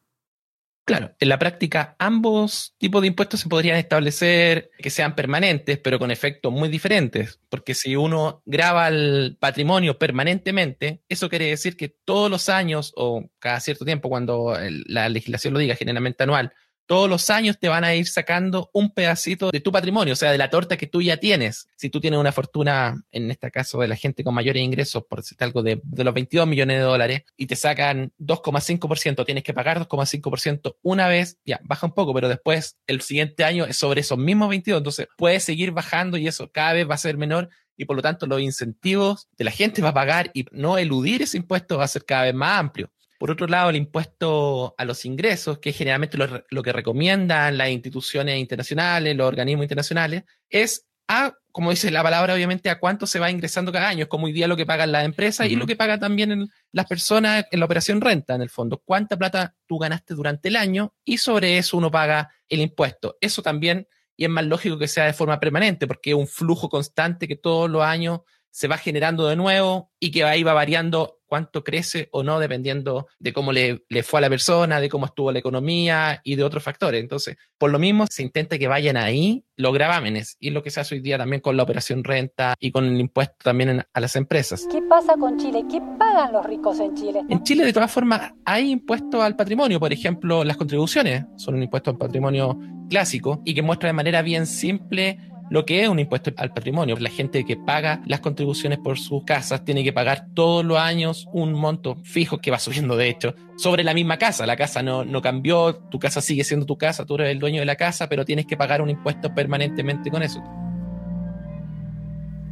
Claro, 0.85 1.15
en 1.17 1.29
la 1.29 1.39
práctica 1.39 1.95
ambos 1.97 2.75
tipos 2.77 3.01
de 3.01 3.07
impuestos 3.07 3.39
se 3.39 3.47
podrían 3.47 3.77
establecer 3.77 4.69
que 4.77 4.89
sean 4.89 5.15
permanentes, 5.15 5.77
pero 5.77 5.97
con 5.97 6.11
efectos 6.11 6.51
muy 6.51 6.67
diferentes, 6.67 7.39
porque 7.47 7.73
si 7.73 7.95
uno 7.95 8.41
graba 8.45 8.89
el 8.89 9.37
patrimonio 9.39 9.97
permanentemente, 9.97 11.01
eso 11.07 11.29
quiere 11.29 11.45
decir 11.45 11.77
que 11.77 11.87
todos 11.87 12.29
los 12.29 12.49
años 12.49 12.91
o 12.97 13.29
cada 13.39 13.61
cierto 13.61 13.85
tiempo, 13.85 14.09
cuando 14.09 14.57
la 14.87 15.07
legislación 15.07 15.53
lo 15.53 15.61
diga, 15.61 15.75
generalmente 15.75 16.23
anual, 16.23 16.51
todos 16.85 17.09
los 17.09 17.29
años 17.29 17.57
te 17.59 17.69
van 17.69 17.83
a 17.83 17.95
ir 17.95 18.07
sacando 18.07 18.69
un 18.73 18.91
pedacito 18.93 19.51
de 19.51 19.59
tu 19.59 19.71
patrimonio, 19.71 20.13
o 20.13 20.15
sea, 20.15 20.31
de 20.31 20.37
la 20.37 20.49
torta 20.49 20.77
que 20.77 20.87
tú 20.87 21.01
ya 21.01 21.17
tienes. 21.17 21.67
Si 21.75 21.89
tú 21.89 21.99
tienes 21.99 22.19
una 22.19 22.31
fortuna, 22.31 23.03
en 23.11 23.31
este 23.31 23.51
caso 23.51 23.79
de 23.79 23.87
la 23.87 23.95
gente 23.95 24.23
con 24.23 24.33
mayores 24.33 24.61
ingresos, 24.61 25.03
por 25.07 25.19
decirte 25.19 25.43
algo 25.43 25.63
de, 25.63 25.81
los 25.83 26.13
22 26.13 26.47
millones 26.47 26.77
de 26.77 26.83
dólares, 26.83 27.23
y 27.37 27.47
te 27.47 27.55
sacan 27.55 28.11
2,5%, 28.19 29.25
tienes 29.25 29.43
que 29.43 29.53
pagar 29.53 29.79
2,5% 29.79 30.77
una 30.81 31.07
vez, 31.07 31.37
ya, 31.45 31.59
baja 31.63 31.87
un 31.87 31.93
poco, 31.93 32.13
pero 32.13 32.29
después 32.29 32.77
el 32.87 33.01
siguiente 33.01 33.43
año 33.43 33.65
es 33.65 33.77
sobre 33.77 34.01
esos 34.01 34.17
mismos 34.17 34.49
22, 34.49 34.79
entonces 34.79 35.07
puedes 35.17 35.43
seguir 35.43 35.71
bajando 35.71 36.17
y 36.17 36.27
eso 36.27 36.51
cada 36.51 36.73
vez 36.73 36.89
va 36.89 36.95
a 36.95 36.97
ser 36.97 37.17
menor 37.17 37.49
y 37.75 37.85
por 37.85 37.95
lo 37.95 38.01
tanto 38.01 38.27
los 38.27 38.41
incentivos 38.41 39.27
de 39.37 39.45
la 39.45 39.51
gente 39.51 39.81
va 39.81 39.89
a 39.89 39.93
pagar 39.93 40.31
y 40.33 40.45
no 40.51 40.77
eludir 40.77 41.21
ese 41.21 41.37
impuesto 41.37 41.77
va 41.77 41.85
a 41.85 41.87
ser 41.87 42.05
cada 42.05 42.23
vez 42.23 42.33
más 42.33 42.59
amplio. 42.59 42.91
Por 43.23 43.31
otro 43.31 43.47
lado, 43.47 43.69
el 43.69 43.77
impuesto 43.77 44.75
a 44.77 44.83
los 44.83 45.05
ingresos, 45.05 45.59
que 45.59 45.69
es 45.69 45.77
generalmente 45.77 46.17
lo, 46.17 46.61
que 46.61 46.73
recomiendan 46.73 47.57
las 47.57 47.69
instituciones 47.69 48.37
internacionales, 48.37 49.15
los 49.15 49.25
organismos 49.25 49.63
internacionales, 49.63 50.25
es 50.49 50.89
a, 51.07 51.33
como 51.53 51.69
dice 51.69 51.89
la 51.89 52.03
palabra, 52.03 52.33
obviamente, 52.33 52.69
a 52.69 52.79
cuánto 52.79 53.07
se 53.07 53.19
va 53.19 53.31
ingresando 53.31 53.71
cada 53.71 53.87
año. 53.87 54.03
Es 54.03 54.09
como 54.09 54.25
hoy 54.25 54.33
día 54.33 54.45
lo 54.45 54.57
que 54.57 54.65
pagan 54.65 54.91
las 54.91 55.05
empresas 55.05 55.47
y 55.47 55.55
lo 55.55 55.65
que 55.65 55.77
pagan 55.77 56.01
también 56.01 56.49
las 56.73 56.85
personas 56.85 57.45
en 57.49 57.61
la 57.61 57.65
operación 57.65 58.01
renta, 58.01 58.35
en 58.35 58.41
el 58.41 58.49
fondo. 58.49 58.81
Cuánta 58.83 59.15
plata 59.15 59.55
tú 59.67 59.77
ganaste 59.77 60.15
durante 60.15 60.49
el 60.49 60.57
año 60.57 60.93
y 61.05 61.17
sobre 61.17 61.57
eso 61.57 61.77
uno 61.77 61.89
paga 61.89 62.29
el 62.49 62.59
impuesto. 62.59 63.15
Eso 63.21 63.41
también, 63.41 63.87
y 64.17 64.25
es 64.25 64.29
más 64.29 64.43
lógico 64.43 64.77
que 64.77 64.89
sea 64.89 65.05
de 65.05 65.13
forma 65.13 65.39
permanente, 65.39 65.87
porque 65.87 66.09
es 66.09 66.17
un 66.17 66.27
flujo 66.27 66.67
constante 66.67 67.25
que 67.29 67.37
todos 67.37 67.69
los 67.69 67.83
años 67.83 68.19
se 68.53 68.67
va 68.67 68.77
generando 68.77 69.27
de 69.27 69.35
nuevo 69.35 69.89
y 69.99 70.11
que 70.11 70.23
ahí 70.23 70.43
va 70.43 70.53
variando 70.53 71.17
cuánto 71.25 71.63
crece 71.63 72.09
o 72.11 72.21
no 72.21 72.39
dependiendo 72.39 73.07
de 73.17 73.33
cómo 73.33 73.51
le, 73.51 73.83
fue 74.03 74.19
a 74.19 74.21
la 74.21 74.29
persona, 74.29 74.79
de 74.79 74.89
cómo 74.89 75.07
estuvo 75.07 75.31
la 75.31 75.39
economía 75.39 76.21
y 76.23 76.35
de 76.35 76.43
otros 76.43 76.61
factores. 76.61 77.01
Entonces, 77.01 77.37
por 77.57 77.71
lo 77.71 77.79
mismo, 77.79 78.05
se 78.07 78.21
intenta 78.21 78.59
que 78.59 78.67
vayan 78.67 78.95
ahí 78.95 79.43
los 79.57 79.73
gravámenes 79.73 80.37
y 80.39 80.51
lo 80.51 80.61
que 80.61 80.69
se 80.69 80.81
hace 80.81 80.93
hoy 80.93 81.01
día 81.01 81.17
también 81.17 81.41
con 81.41 81.57
la 81.57 81.63
operación 81.63 82.03
renta 82.03 82.53
y 82.59 82.71
con 82.71 82.85
el 82.85 82.99
impuesto 82.99 83.33
también 83.43 83.83
a 83.91 83.99
las 83.99 84.15
empresas. 84.15 84.67
¿Qué 84.71 84.83
pasa 84.83 85.15
con 85.17 85.39
Chile? 85.39 85.63
¿Qué 85.67 85.81
pagan 85.97 86.33
los 86.33 86.45
ricos 86.45 86.79
en 86.79 86.93
Chile? 86.93 87.21
En 87.29 87.41
Chile, 87.41 87.65
de 87.65 87.73
todas 87.73 87.91
formas, 87.91 88.33
hay 88.45 88.69
impuestos 88.69 89.19
al 89.23 89.35
patrimonio. 89.35 89.79
Por 89.79 89.91
ejemplo, 89.91 90.43
las 90.43 90.57
contribuciones 90.57 91.25
son 91.37 91.55
un 91.55 91.63
impuesto 91.63 91.89
al 91.89 91.97
patrimonio 91.97 92.59
clásico 92.91 93.41
y 93.43 93.55
que 93.55 93.63
muestra 93.63 93.87
de 93.87 93.93
manera 93.93 94.21
bien 94.21 94.45
simple 94.45 95.17
lo 95.49 95.65
que 95.65 95.83
es 95.83 95.89
un 95.89 95.99
impuesto 95.99 96.31
al 96.37 96.53
patrimonio. 96.53 96.95
La 96.99 97.09
gente 97.09 97.45
que 97.45 97.55
paga 97.55 98.01
las 98.05 98.19
contribuciones 98.19 98.79
por 98.79 98.99
sus 98.99 99.23
casas 99.23 99.63
tiene 99.65 99.83
que 99.83 99.93
pagar 99.93 100.27
todos 100.33 100.65
los 100.65 100.77
años 100.77 101.27
un 101.33 101.53
monto 101.53 101.95
fijo 102.03 102.39
que 102.39 102.51
va 102.51 102.59
subiendo, 102.59 102.95
de 102.97 103.09
hecho, 103.09 103.35
sobre 103.57 103.83
la 103.83 103.93
misma 103.93 104.17
casa. 104.17 104.45
La 104.45 104.57
casa 104.57 104.81
no, 104.81 105.05
no 105.05 105.21
cambió, 105.21 105.75
tu 105.75 105.99
casa 105.99 106.21
sigue 106.21 106.43
siendo 106.43 106.65
tu 106.65 106.77
casa, 106.77 107.05
tú 107.05 107.15
eres 107.15 107.31
el 107.31 107.39
dueño 107.39 107.59
de 107.59 107.65
la 107.65 107.75
casa, 107.75 108.09
pero 108.09 108.25
tienes 108.25 108.45
que 108.45 108.57
pagar 108.57 108.81
un 108.81 108.89
impuesto 108.89 109.33
permanentemente 109.33 110.09
con 110.09 110.23
eso. 110.23 110.43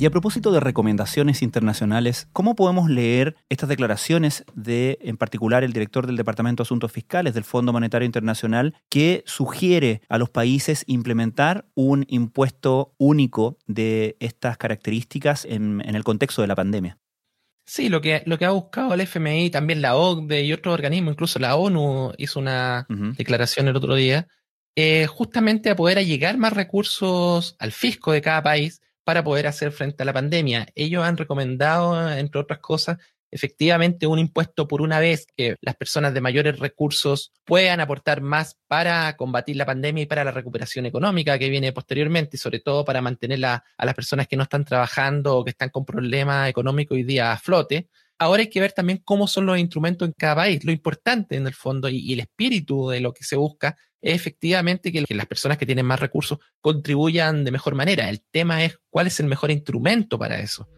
Y 0.02 0.08
a 0.08 0.10
propósito 0.10 0.52
de 0.52 0.60
recomendaciones 0.60 1.44
internacionales, 1.44 2.28
¿cómo 2.34 2.56
podemos 2.56 2.90
leer 2.90 3.36
estas 3.50 3.70
declaraciones 3.70 4.44
de, 4.56 4.98
en 5.02 5.16
particular, 5.16 5.64
el 5.64 5.74
director 5.74 6.08
del 6.08 6.16
Departamento 6.16 6.64
de 6.64 6.66
Asuntos 6.66 6.92
Fiscales 6.92 7.36
del 7.36 7.44
Fondo 7.44 7.72
Monetario 7.72 8.08
Internacional, 8.08 8.74
que 8.90 9.24
sugiere 9.28 10.02
a 10.10 10.18
los 10.18 10.32
países 10.32 10.86
implementar 10.88 11.68
un 11.76 12.08
impuesto 12.08 12.96
único 12.98 13.60
de 13.68 14.18
estas 14.20 14.58
características 14.58 15.46
en, 15.46 15.84
el 15.86 16.04
contexto 16.04 16.42
de 16.42 16.48
la 16.48 16.56
pandemia? 16.56 16.98
Sí, 17.68 17.88
lo 17.88 18.02
que, 18.02 18.24
lo 18.26 18.40
que 18.40 18.46
ha 18.46 18.50
buscado 18.50 18.96
el 18.96 19.02
FMI, 19.02 19.52
también 19.52 19.84
la 19.84 19.96
OCDE 19.96 20.46
y 20.46 20.54
otros 20.54 20.74
organismos, 20.74 21.12
incluso 21.12 21.38
la 21.38 21.56
ONU 21.56 22.14
hizo 22.18 22.40
una 22.40 22.88
declaración 22.90 23.68
el 23.68 23.76
otro 23.76 23.94
día, 23.94 24.26
eh, 24.76 25.06
justamente 25.06 25.70
a 25.70 25.76
poder 25.76 26.04
llegar 26.04 26.40
más 26.40 26.54
recursos 26.54 27.56
al 27.60 27.72
fisco 27.72 28.12
de 28.12 28.24
cada 28.24 28.42
país 28.42 28.82
para 29.04 29.24
poder 29.24 29.48
hacer 29.48 29.72
frente 29.72 30.04
a 30.04 30.06
la 30.06 30.14
pandemia. 30.14 30.68
Ellos 30.76 31.04
han 31.04 31.18
recomendado, 31.18 32.12
entre 32.12 32.42
otras 32.42 32.60
cosas, 32.60 32.98
efectivamente 33.32 34.08
un 34.08 34.20
impuesto 34.20 34.68
por 34.68 34.82
una 34.82 35.00
vez 35.00 35.26
que 35.36 35.56
las 35.62 35.76
personas 35.76 36.14
de 36.14 36.22
mayores 36.22 36.60
recursos 36.60 37.32
puedan 37.46 37.80
aportar 37.80 38.22
más 38.22 38.60
para 38.68 39.16
combatir 39.16 39.56
la 39.56 39.66
pandemia 39.66 40.04
y 40.04 40.06
para 40.06 40.26
la 40.26 40.32
recuperación 40.32 40.86
económica 40.86 41.40
que 41.40 41.50
viene 41.50 41.72
posteriormente 41.72 42.36
y 42.36 42.40
sobre 42.40 42.60
todo 42.60 42.84
para 42.84 43.02
mantener 43.02 43.44
a 43.46 43.64
las 43.78 43.96
personas 43.96 44.28
que 44.28 44.36
no 44.36 44.44
están 44.44 44.66
trabajando 44.66 45.38
o 45.38 45.44
que 45.46 45.52
están 45.52 45.70
con 45.70 45.86
problemas 45.86 46.50
económicos 46.50 46.96
hoy 46.96 47.04
día 47.04 47.32
a 47.32 47.38
flote. 47.38 47.88
Ahora 48.22 48.42
hay 48.42 48.50
que 48.52 48.62
ver 48.62 48.72
también 48.72 49.02
cómo 49.04 49.26
son 49.26 49.48
los 49.48 49.58
instrumentos 49.58 50.08
en 50.08 50.14
cada 50.16 50.36
país. 50.36 50.64
Lo 50.64 50.72
importante 50.72 51.38
en 51.38 51.48
el 51.48 51.56
fondo 51.56 51.90
y, 51.90 52.14
el 52.14 52.20
espíritu 52.20 52.88
de 52.88 53.00
lo 53.00 53.16
que 53.16 53.24
se 53.24 53.36
busca 53.36 53.76
es 54.00 54.14
efectivamente 54.14 54.92
que, 54.92 55.04
las 55.10 55.26
personas 55.26 55.58
que 55.58 55.66
tienen 55.66 55.88
más 55.88 56.00
recursos 56.00 56.38
contribuyan 56.60 57.44
de 57.44 57.50
mejor 57.50 57.74
manera. 57.74 58.12
El 58.12 58.22
tema 58.22 58.64
es 58.64 58.78
cuál 58.92 59.08
es 59.08 59.20
el 59.20 59.26
mejor 59.26 59.50
instrumento 59.50 60.20
para 60.20 60.40
eso. 60.40 60.70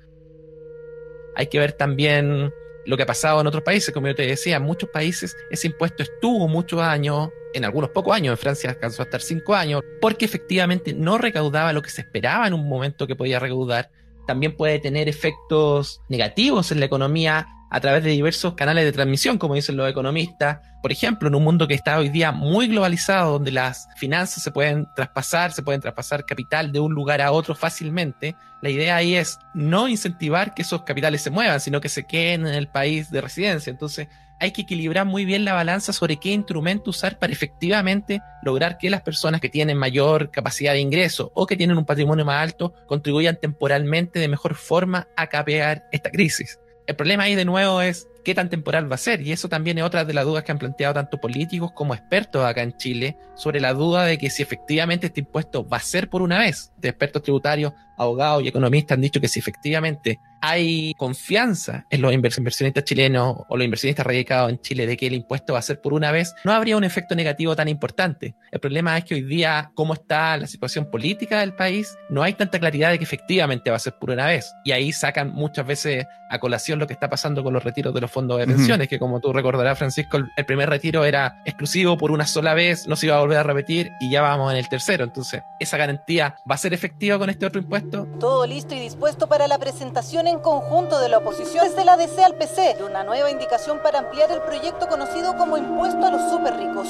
Hay 1.36 1.48
que 1.48 1.60
ver 1.60 1.74
también 1.74 2.50
lo 2.86 2.96
que 2.96 3.04
ha 3.04 3.08
pasado 3.08 3.42
en 3.42 3.48
otros 3.48 3.64
países, 3.64 3.94
como 3.94 4.08
yo 4.08 4.16
te 4.16 4.26
decía, 4.26 4.56
en 4.56 4.64
muchos 4.64 4.90
países 4.90 5.36
ese 5.52 5.68
impuesto 5.68 6.02
estuvo 6.02 6.48
muchos 6.48 6.80
años, 6.80 7.28
en 7.54 7.66
algunos 7.66 7.90
pocos 7.90 8.16
años, 8.16 8.32
en 8.32 8.38
Francia 8.38 8.70
alcanzó 8.70 9.02
a 9.02 9.06
estar 9.06 9.20
cinco 9.20 9.54
años, 9.54 9.82
porque 10.00 10.24
efectivamente 10.24 10.94
no 10.94 11.18
recaudaba 11.18 11.74
lo 11.74 11.82
que 11.82 11.90
se 11.90 12.00
esperaba 12.00 12.48
en 12.48 12.54
un 12.54 12.70
momento 12.70 13.06
que 13.06 13.18
podía 13.18 13.40
recaudar 13.40 13.90
también 14.26 14.56
puede 14.56 14.80
tener 14.80 15.10
efectos 15.10 16.02
negativos 16.10 16.72
en 16.72 16.80
la 16.80 16.86
economía 16.86 17.48
a 17.74 17.80
través 17.80 18.04
de 18.04 18.12
diversos 18.12 18.54
canales 18.54 18.86
de 18.86 18.92
transmisión, 18.92 19.40
como 19.40 19.56
dicen 19.56 19.76
los 19.76 19.90
economistas. 19.90 20.60
Por 20.80 20.92
ejemplo, 20.92 21.28
en 21.28 21.34
un 21.34 21.44
mundo 21.44 21.68
que 21.68 21.74
está 21.74 21.98
hoy 21.98 22.10
día 22.10 22.32
muy 22.32 22.68
globalizado, 22.68 23.32
donde 23.34 23.52
las 23.52 23.88
finanzas 23.96 24.44
se 24.44 24.52
pueden 24.52 24.88
traspasar, 24.96 25.52
se 25.54 25.64
pueden 25.64 25.82
traspasar 25.82 26.24
capital 26.24 26.72
de 26.72 26.80
un 26.80 26.94
lugar 26.94 27.20
a 27.20 27.32
otro 27.32 27.56
fácilmente, 27.56 28.36
la 28.62 28.70
idea 28.70 28.96
ahí 28.96 29.16
es 29.16 29.40
no 29.56 29.88
incentivar 29.88 30.54
que 30.54 30.62
esos 30.62 30.84
capitales 30.84 31.24
se 31.24 31.32
muevan, 31.32 31.60
sino 31.60 31.82
que 31.82 31.90
se 31.90 32.04
queden 32.04 32.46
en 32.46 32.54
el 32.54 32.68
país 32.68 33.10
de 33.10 33.22
residencia. 33.22 33.72
Entonces, 33.72 34.08
hay 34.40 34.52
que 34.52 34.62
equilibrar 34.62 35.08
muy 35.08 35.26
bien 35.26 35.44
la 35.44 35.54
balanza 35.54 35.94
sobre 35.94 36.18
qué 36.18 36.30
instrumento 36.30 36.92
usar 36.92 37.18
para 37.18 37.34
efectivamente 37.34 38.22
lograr 38.44 38.78
que 38.78 38.92
las 38.92 39.02
personas 39.02 39.42
que 39.42 39.50
tienen 39.50 39.78
mayor 39.78 40.30
capacidad 40.30 40.74
de 40.74 40.80
ingreso 40.80 41.32
o 41.34 41.48
que 41.48 41.58
tienen 41.58 41.78
un 41.78 41.86
patrimonio 41.86 42.24
más 42.24 42.44
alto 42.44 42.74
contribuyan 42.86 43.40
temporalmente 43.42 44.20
de 44.20 44.28
mejor 44.28 44.54
forma 44.54 45.08
a 45.18 45.26
capear 45.26 45.86
esta 45.92 46.12
crisis. 46.12 46.60
El 46.86 46.96
problema 46.96 47.24
ahí 47.24 47.36
de 47.36 47.46
nuevo 47.46 47.82
es 47.82 48.08
qué 48.24 48.36
tan 48.36 48.50
temporal 48.50 48.92
va 48.92 48.96
a 48.96 48.98
ser. 48.98 49.22
Y 49.22 49.32
eso 49.32 49.48
también 49.50 49.78
es 49.78 49.84
otra 49.84 50.06
de 50.06 50.14
las 50.14 50.26
dudas 50.26 50.44
que 50.44 50.52
han 50.52 50.60
planteado 50.60 50.94
tanto 50.94 51.20
políticos 51.20 51.72
como 51.74 51.94
expertos 51.94 52.44
acá 52.44 52.62
en 52.62 52.76
Chile 52.78 53.18
sobre 53.36 53.62
la 53.62 53.74
duda 53.74 54.06
de 54.06 54.18
que 54.18 54.30
si 54.30 54.44
efectivamente 54.44 55.08
este 55.08 55.22
impuesto 55.22 55.68
va 55.68 55.78
a 55.78 55.82
ser 55.82 56.10
por 56.10 56.22
una 56.22 56.40
vez. 56.40 56.72
De 56.78 56.90
expertos 56.90 57.24
tributarios, 57.24 57.74
abogados 57.98 58.44
y 58.44 58.48
economistas 58.48 58.96
han 58.96 59.02
dicho 59.02 59.22
que 59.22 59.28
si 59.28 59.40
efectivamente 59.40 60.20
hay 60.46 60.94
confianza 60.96 61.86
en 61.90 62.02
los 62.02 62.12
inversionistas 62.14 62.84
chilenos 62.84 63.38
o 63.48 63.56
los 63.56 63.64
inversionistas 63.64 64.06
radicados 64.06 64.50
en 64.50 64.60
Chile 64.60 64.86
de 64.86 64.98
que 64.98 65.08
el 65.08 65.14
impuesto 65.14 65.54
va 65.54 65.60
a 65.60 65.62
ser 65.62 65.80
por 65.80 65.94
una 65.94 66.12
vez, 66.12 66.36
no 66.44 66.52
habría 66.52 66.76
un 66.76 66.84
efecto 66.84 67.16
negativo 67.16 67.56
tan 67.56 67.70
importante. 67.70 68.36
El 68.52 68.60
problema 68.60 68.98
es 68.98 69.06
que 69.06 69.14
hoy 69.14 69.22
día, 69.22 69.72
cómo 69.74 69.94
está 69.94 70.36
la 70.36 70.48
situación 70.48 70.92
política 70.92 71.40
del 71.40 71.54
país, 71.54 71.98
no 72.10 72.24
hay 72.24 72.34
tanta 72.34 72.60
claridad 72.60 72.92
de 72.92 72.98
que 72.98 73.06
efectivamente 73.06 73.70
va 73.70 73.78
a 73.78 73.80
ser 73.80 73.94
por 73.98 74.12
una 74.12 74.28
vez. 74.28 74.54
Y 74.66 74.74
ahí 74.74 74.92
sacan 74.92 75.32
muchas 75.34 75.66
veces 75.66 76.06
a 76.30 76.40
colación 76.40 76.78
lo 76.78 76.88
que 76.88 76.94
está 76.94 77.10
pasando 77.10 77.42
con 77.42 77.54
los 77.54 77.64
retiros 77.64 77.94
de 77.94 78.02
los 78.02 78.12
fondos 78.12 78.38
de 78.40 78.46
pensiones, 78.46 78.90
que 78.90 79.00
como 79.00 79.22
tú 79.22 79.32
recordarás, 79.32 79.78
Francisco, 79.78 80.18
el 80.18 80.46
primer 80.46 80.70
retiro 80.70 81.06
era 81.06 81.42
exclusivo 81.46 81.98
por 81.98 82.12
una 82.12 82.26
sola 82.26 82.54
vez, 82.54 82.86
no 82.88 82.98
se 82.98 83.06
iba 83.06 83.16
a 83.16 83.20
volver 83.20 83.38
a 83.38 83.44
repetir 83.44 83.92
y 84.02 84.10
ya 84.10 84.22
vamos 84.22 84.52
en 84.52 84.58
el 84.58 84.68
tercero. 84.68 85.06
Entonces, 85.06 85.42
¿esa 85.60 85.78
garantía 85.78 86.36
va 86.50 86.56
a 86.56 86.58
ser 86.58 86.74
efectiva 86.74 87.18
con 87.18 87.30
este 87.30 87.46
otro 87.46 87.62
impuesto? 87.62 88.08
Todo 88.20 88.46
listo 88.46 88.76
y 88.76 88.80
dispuesto 88.80 89.28
para 89.28 89.48
la 89.48 89.58
presentación 89.58 90.28
en 90.28 90.33
conjunto 90.40 91.00
de 91.00 91.10
la 91.10 91.20
oposición 91.20 91.66
desde 91.66 91.86
la 91.86 91.98
DC 91.98 92.24
al 92.24 92.36
PC 92.36 92.78
una 92.84 93.04
nueva 93.04 93.32
indicación 93.32 93.80
para 93.84 94.00
ampliar 94.00 94.32
el 94.32 94.42
proyecto 94.42 94.88
conocido 94.88 95.36
como 95.36 95.58
impuesto 95.58 96.06
a 96.06 96.12
los 96.12 96.32
super 96.32 96.56
ricos. 96.56 96.88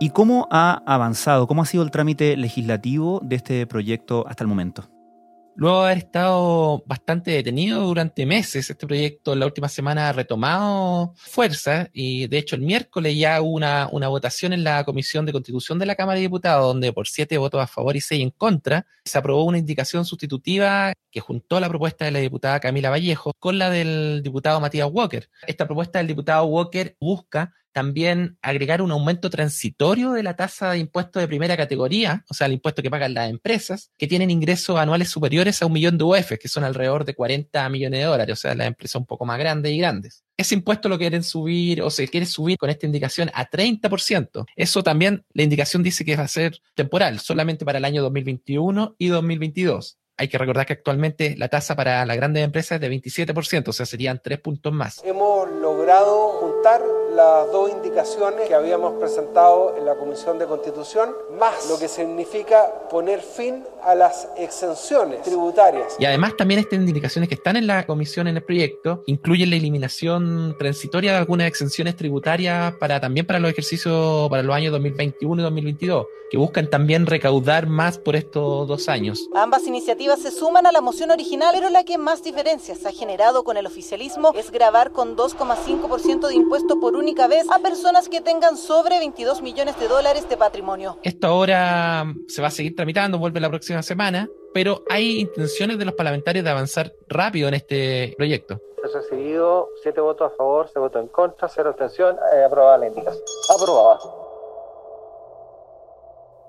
¿Y 0.00 0.10
cómo 0.10 0.48
ha 0.50 0.82
avanzado, 0.86 1.46
cómo 1.46 1.62
ha 1.62 1.66
sido 1.66 1.82
el 1.82 1.90
trámite 1.90 2.36
legislativo 2.36 3.20
de 3.22 3.36
este 3.36 3.66
proyecto 3.66 4.24
hasta 4.28 4.44
el 4.44 4.48
momento? 4.48 4.93
Luego 5.56 5.82
de 5.82 5.84
haber 5.86 5.98
estado 5.98 6.82
bastante 6.84 7.30
detenido 7.30 7.82
durante 7.82 8.26
meses, 8.26 8.70
este 8.70 8.86
proyecto 8.88 9.36
la 9.36 9.46
última 9.46 9.68
semana 9.68 10.08
ha 10.08 10.12
retomado 10.12 11.12
fuerza 11.16 11.88
y 11.92 12.26
de 12.26 12.38
hecho 12.38 12.56
el 12.56 12.62
miércoles 12.62 13.16
ya 13.16 13.40
hubo 13.40 13.52
una, 13.52 13.88
una 13.92 14.08
votación 14.08 14.52
en 14.52 14.64
la 14.64 14.82
Comisión 14.84 15.24
de 15.26 15.32
Constitución 15.32 15.78
de 15.78 15.86
la 15.86 15.94
Cámara 15.94 16.16
de 16.16 16.22
Diputados 16.22 16.66
donde 16.66 16.92
por 16.92 17.06
siete 17.06 17.38
votos 17.38 17.60
a 17.60 17.68
favor 17.68 17.94
y 17.94 18.00
seis 18.00 18.22
en 18.22 18.30
contra 18.30 18.84
se 19.04 19.16
aprobó 19.16 19.44
una 19.44 19.58
indicación 19.58 20.04
sustitutiva 20.04 20.92
que 21.12 21.20
juntó 21.20 21.60
la 21.60 21.68
propuesta 21.68 22.04
de 22.04 22.10
la 22.10 22.18
diputada 22.18 22.58
Camila 22.58 22.90
Vallejo 22.90 23.32
con 23.38 23.56
la 23.56 23.70
del 23.70 24.22
diputado 24.24 24.60
Matías 24.60 24.88
Walker. 24.90 25.28
Esta 25.46 25.66
propuesta 25.66 26.00
del 26.00 26.08
diputado 26.08 26.46
Walker 26.46 26.96
busca 26.98 27.54
también 27.74 28.38
agregar 28.40 28.80
un 28.80 28.92
aumento 28.92 29.28
transitorio 29.28 30.12
de 30.12 30.22
la 30.22 30.36
tasa 30.36 30.70
de 30.70 30.78
impuesto 30.78 31.18
de 31.18 31.26
primera 31.26 31.56
categoría, 31.56 32.24
o 32.30 32.34
sea, 32.34 32.46
el 32.46 32.52
impuesto 32.52 32.82
que 32.82 32.90
pagan 32.90 33.14
las 33.14 33.28
empresas, 33.28 33.90
que 33.98 34.06
tienen 34.06 34.30
ingresos 34.30 34.78
anuales 34.78 35.10
superiores 35.10 35.60
a 35.60 35.66
un 35.66 35.72
millón 35.72 35.98
de 35.98 36.04
UF, 36.04 36.38
que 36.40 36.48
son 36.48 36.62
alrededor 36.62 37.04
de 37.04 37.14
40 37.14 37.68
millones 37.70 37.98
de 37.98 38.06
dólares, 38.06 38.32
o 38.32 38.36
sea, 38.36 38.54
las 38.54 38.68
empresas 38.68 38.94
un 38.94 39.06
poco 39.06 39.26
más 39.26 39.40
grandes 39.40 39.72
y 39.72 39.78
grandes. 39.78 40.24
Ese 40.36 40.54
impuesto 40.54 40.88
lo 40.88 40.98
quieren 40.98 41.24
subir 41.24 41.82
o 41.82 41.90
se 41.90 42.06
quiere 42.06 42.26
subir 42.26 42.58
con 42.58 42.70
esta 42.70 42.86
indicación 42.86 43.30
a 43.34 43.50
30%. 43.50 44.46
Eso 44.54 44.82
también 44.84 45.24
la 45.32 45.42
indicación 45.42 45.82
dice 45.82 46.04
que 46.04 46.16
va 46.16 46.22
a 46.22 46.28
ser 46.28 46.60
temporal, 46.74 47.18
solamente 47.18 47.64
para 47.64 47.78
el 47.78 47.84
año 47.84 48.02
2021 48.02 48.94
y 48.98 49.08
2022 49.08 49.98
hay 50.16 50.28
que 50.28 50.38
recordar 50.38 50.66
que 50.66 50.74
actualmente 50.74 51.34
la 51.36 51.48
tasa 51.48 51.74
para 51.74 52.04
las 52.06 52.16
grandes 52.16 52.44
empresas 52.44 52.76
es 52.76 52.80
de 52.80 52.90
27%, 52.90 53.68
o 53.68 53.72
sea, 53.72 53.86
serían 53.86 54.20
tres 54.22 54.40
puntos 54.40 54.72
más. 54.72 55.02
Hemos 55.04 55.50
logrado 55.50 56.28
juntar 56.40 56.82
las 57.14 57.50
dos 57.52 57.70
indicaciones 57.70 58.48
que 58.48 58.54
habíamos 58.54 58.94
presentado 58.94 59.76
en 59.76 59.84
la 59.84 59.94
Comisión 59.94 60.38
de 60.38 60.46
Constitución, 60.46 61.10
más 61.38 61.68
lo 61.68 61.78
que 61.78 61.88
significa 61.88 62.88
poner 62.90 63.20
fin 63.20 63.64
a 63.82 63.94
las 63.94 64.28
exenciones 64.36 65.22
tributarias. 65.22 65.96
Y 65.98 66.06
además 66.06 66.36
también 66.36 66.60
estas 66.60 66.78
indicaciones 66.78 67.28
que 67.28 67.36
están 67.36 67.56
en 67.56 67.66
la 67.66 67.86
comisión 67.86 68.26
en 68.26 68.36
el 68.36 68.42
proyecto 68.42 69.02
incluyen 69.06 69.50
la 69.50 69.56
eliminación 69.56 70.56
transitoria 70.58 71.12
de 71.12 71.18
algunas 71.18 71.46
exenciones 71.46 71.96
tributarias 71.96 72.74
para 72.76 73.00
también 73.00 73.26
para 73.26 73.38
los 73.38 73.50
ejercicios 73.50 74.28
para 74.28 74.42
los 74.42 74.54
años 74.54 74.72
2021 74.72 75.40
y 75.40 75.44
2022, 75.44 76.06
que 76.30 76.38
buscan 76.38 76.68
también 76.68 77.06
recaudar 77.06 77.66
más 77.66 77.98
por 77.98 78.16
estos 78.16 78.66
dos 78.66 78.88
años. 78.88 79.28
Ambas 79.34 79.66
iniciativas 79.66 80.20
se 80.20 80.30
suman 80.30 80.66
a 80.66 80.72
la 80.72 80.80
moción 80.80 81.10
original, 81.10 81.50
pero 81.54 81.70
la 81.70 81.84
que 81.84 81.98
más 81.98 82.22
diferencias 82.22 82.84
ha 82.86 82.92
generado 82.92 83.44
con 83.44 83.56
el 83.56 83.66
oficialismo 83.66 84.32
es 84.34 84.50
grabar 84.50 84.90
con 84.90 85.16
2,5% 85.16 86.28
de 86.28 86.34
impuesto 86.34 86.80
por 86.80 86.96
única 87.04 87.28
vez 87.28 87.44
a 87.50 87.58
personas 87.58 88.08
que 88.08 88.22
tengan 88.22 88.56
sobre 88.56 88.98
22 88.98 89.42
millones 89.42 89.78
de 89.78 89.88
dólares 89.88 90.26
de 90.26 90.38
patrimonio. 90.38 90.98
Esto 91.02 91.26
ahora 91.26 92.06
se 92.28 92.40
va 92.40 92.48
a 92.48 92.50
seguir 92.50 92.74
tramitando, 92.74 93.18
vuelve 93.18 93.40
la 93.40 93.50
próxima 93.50 93.82
semana, 93.82 94.26
pero 94.54 94.82
hay 94.88 95.20
intenciones 95.20 95.76
de 95.76 95.84
los 95.84 95.94
parlamentarios 95.94 96.42
de 96.46 96.50
avanzar 96.50 96.94
rápido 97.06 97.48
en 97.48 97.54
este 97.54 98.14
proyecto. 98.16 98.58
Se 98.80 98.98
recibido 98.98 99.68
siete 99.82 100.00
votos 100.00 100.32
a 100.32 100.36
favor, 100.36 100.66
se 100.68 100.78
votó 100.78 100.98
en 100.98 101.08
contra, 101.08 101.46
cero 101.46 101.70
abstención, 101.70 102.16
eh, 102.34 102.42
aprobada 102.42 102.78
la 102.78 102.86
indicación. 102.86 103.22
Aprobada. 103.54 104.23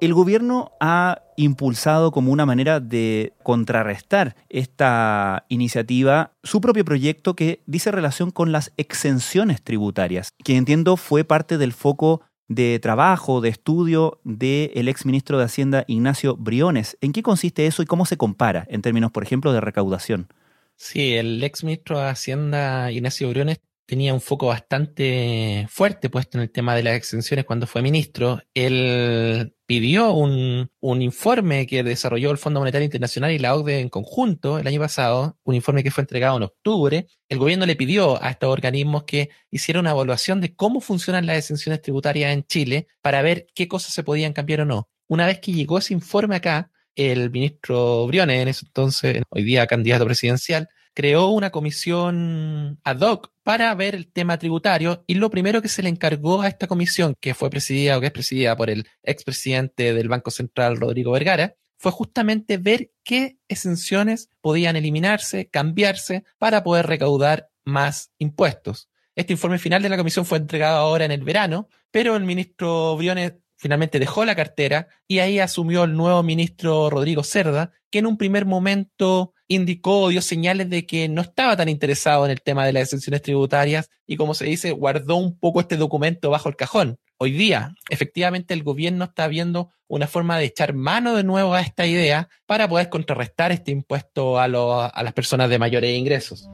El 0.01 0.13
gobierno 0.13 0.71
ha 0.81 1.21
impulsado 1.37 2.11
como 2.11 2.31
una 2.31 2.45
manera 2.45 2.79
de 2.79 3.33
contrarrestar 3.43 4.35
esta 4.49 5.45
iniciativa 5.47 6.33
su 6.43 6.59
propio 6.59 6.83
proyecto 6.83 7.35
que 7.35 7.61
dice 7.65 7.91
relación 7.91 8.31
con 8.31 8.51
las 8.51 8.71
exenciones 8.77 9.61
tributarias, 9.61 10.33
que 10.43 10.57
entiendo 10.57 10.97
fue 10.97 11.23
parte 11.23 11.57
del 11.57 11.71
foco 11.73 12.21
de 12.47 12.79
trabajo, 12.79 13.41
de 13.41 13.49
estudio 13.49 14.19
del 14.23 14.87
ex 14.87 14.95
exministro 14.95 15.37
de 15.37 15.45
Hacienda 15.45 15.83
Ignacio 15.87 16.35
Briones. 16.35 16.97
¿En 17.01 17.11
qué 17.11 17.23
consiste 17.23 17.65
eso 17.65 17.81
y 17.81 17.85
cómo 17.85 18.05
se 18.05 18.17
compara 18.17 18.65
en 18.69 18.81
términos, 18.81 19.11
por 19.11 19.23
ejemplo, 19.23 19.53
de 19.53 19.61
recaudación? 19.61 20.27
Sí, 20.75 21.13
el 21.13 21.41
exministro 21.43 21.99
de 21.99 22.09
Hacienda 22.09 22.91
Ignacio 22.91 23.29
Briones 23.29 23.59
tenía 23.85 24.13
un 24.13 24.21
foco 24.21 24.47
bastante 24.47 25.67
fuerte 25.69 26.09
puesto 26.09 26.37
en 26.37 26.43
el 26.43 26.51
tema 26.51 26.75
de 26.75 26.83
las 26.83 26.95
exenciones 26.95 27.45
cuando 27.45 27.67
fue 27.67 27.81
ministro. 27.81 28.41
Él 28.53 29.55
pidió 29.65 30.11
un, 30.13 30.69
un, 30.79 31.01
informe 31.01 31.67
que 31.67 31.83
desarrolló 31.83 32.31
el 32.31 32.37
Fondo 32.37 32.59
Monetario 32.59 32.85
Internacional 32.85 33.31
y 33.31 33.39
la 33.39 33.55
OCDE 33.55 33.79
en 33.79 33.89
conjunto 33.89 34.59
el 34.59 34.67
año 34.67 34.79
pasado, 34.79 35.37
un 35.43 35.55
informe 35.55 35.83
que 35.83 35.91
fue 35.91 36.01
entregado 36.01 36.37
en 36.37 36.43
octubre. 36.43 37.07
El 37.29 37.39
gobierno 37.39 37.65
le 37.65 37.75
pidió 37.75 38.21
a 38.23 38.31
estos 38.31 38.49
organismos 38.49 39.03
que 39.03 39.29
hicieran 39.51 39.81
una 39.81 39.91
evaluación 39.91 40.41
de 40.41 40.55
cómo 40.55 40.81
funcionan 40.81 41.25
las 41.25 41.37
exenciones 41.37 41.81
tributarias 41.81 42.33
en 42.33 42.43
Chile 42.45 42.87
para 43.01 43.21
ver 43.21 43.47
qué 43.53 43.67
cosas 43.67 43.93
se 43.93 44.03
podían 44.03 44.33
cambiar 44.33 44.61
o 44.61 44.65
no. 44.65 44.89
Una 45.07 45.27
vez 45.27 45.39
que 45.39 45.53
llegó 45.53 45.77
ese 45.77 45.93
informe 45.93 46.35
acá, 46.35 46.71
el 46.95 47.29
ministro 47.29 48.07
Briones, 48.07 48.41
en 48.41 48.47
ese 48.47 48.65
entonces, 48.65 49.21
hoy 49.29 49.43
día 49.43 49.67
candidato 49.67 50.05
presidencial, 50.05 50.69
creó 50.95 51.27
una 51.27 51.51
comisión 51.51 52.79
ad 52.83 53.01
hoc 53.01 53.31
para 53.43 53.75
ver 53.75 53.93
el 53.93 54.07
tema 54.07 54.39
tributario 54.39 55.03
y 55.05 55.15
lo 55.15 55.29
primero 55.29 55.61
que 55.61 55.67
se 55.67 55.83
le 55.83 55.89
encargó 55.89 56.41
a 56.41 56.47
esta 56.47 56.67
comisión, 56.67 57.13
que 57.19 57.35
fue 57.35 57.51
presidida 57.51 57.97
o 57.97 58.01
que 58.01 58.07
es 58.07 58.13
presidida 58.13 58.55
por 58.55 58.71
el 58.71 58.87
expresidente 59.03 59.93
del 59.93 60.09
Banco 60.09 60.31
Central, 60.31 60.77
Rodrigo 60.77 61.11
Vergara, 61.11 61.55
fue 61.77 61.91
justamente 61.91 62.57
ver 62.57 62.89
qué 63.03 63.37
exenciones 63.47 64.29
podían 64.41 64.77
eliminarse, 64.77 65.49
cambiarse 65.49 66.23
para 66.39 66.63
poder 66.63 66.87
recaudar 66.87 67.49
más 67.65 68.11
impuestos. 68.17 68.89
Este 69.15 69.33
informe 69.33 69.59
final 69.59 69.83
de 69.83 69.89
la 69.89 69.97
comisión 69.97 70.25
fue 70.25 70.37
entregado 70.37 70.77
ahora 70.77 71.05
en 71.05 71.11
el 71.11 71.23
verano, 71.23 71.67
pero 71.91 72.15
el 72.15 72.23
ministro 72.23 72.95
Briones 72.97 73.33
finalmente 73.57 73.99
dejó 73.99 74.25
la 74.25 74.35
cartera 74.35 74.87
y 75.07 75.19
ahí 75.19 75.39
asumió 75.39 75.83
el 75.83 75.95
nuevo 75.95 76.23
ministro 76.23 76.89
Rodrigo 76.89 77.23
Cerda, 77.23 77.71
que 77.91 77.99
en 77.99 78.07
un 78.07 78.17
primer 78.17 78.45
momento 78.45 79.34
indicó 79.47 80.09
dio 80.09 80.21
señales 80.21 80.69
de 80.69 80.85
que 80.85 81.07
no 81.07 81.21
estaba 81.21 81.55
tan 81.55 81.69
interesado 81.69 82.25
en 82.25 82.31
el 82.31 82.41
tema 82.41 82.65
de 82.65 82.73
las 82.73 82.83
exenciones 82.83 83.21
tributarias 83.21 83.89
y, 84.07 84.17
como 84.17 84.33
se 84.33 84.45
dice, 84.45 84.71
guardó 84.71 85.15
un 85.17 85.37
poco 85.37 85.59
este 85.59 85.77
documento 85.77 86.29
bajo 86.29 86.49
el 86.49 86.55
cajón. 86.55 86.97
Hoy 87.17 87.31
día, 87.31 87.75
efectivamente, 87.89 88.53
el 88.53 88.63
gobierno 88.63 89.05
está 89.05 89.27
viendo 89.27 89.71
una 89.87 90.07
forma 90.07 90.37
de 90.37 90.45
echar 90.45 90.73
mano 90.73 91.15
de 91.15 91.23
nuevo 91.23 91.53
a 91.53 91.61
esta 91.61 91.85
idea 91.85 92.27
para 92.45 92.67
poder 92.67 92.89
contrarrestar 92.89 93.51
este 93.51 93.71
impuesto 93.71 94.39
a, 94.39 94.45
a 94.45 95.03
las 95.03 95.13
personas 95.13 95.49
de 95.49 95.59
mayores 95.59 95.97
ingresos. 95.97 96.49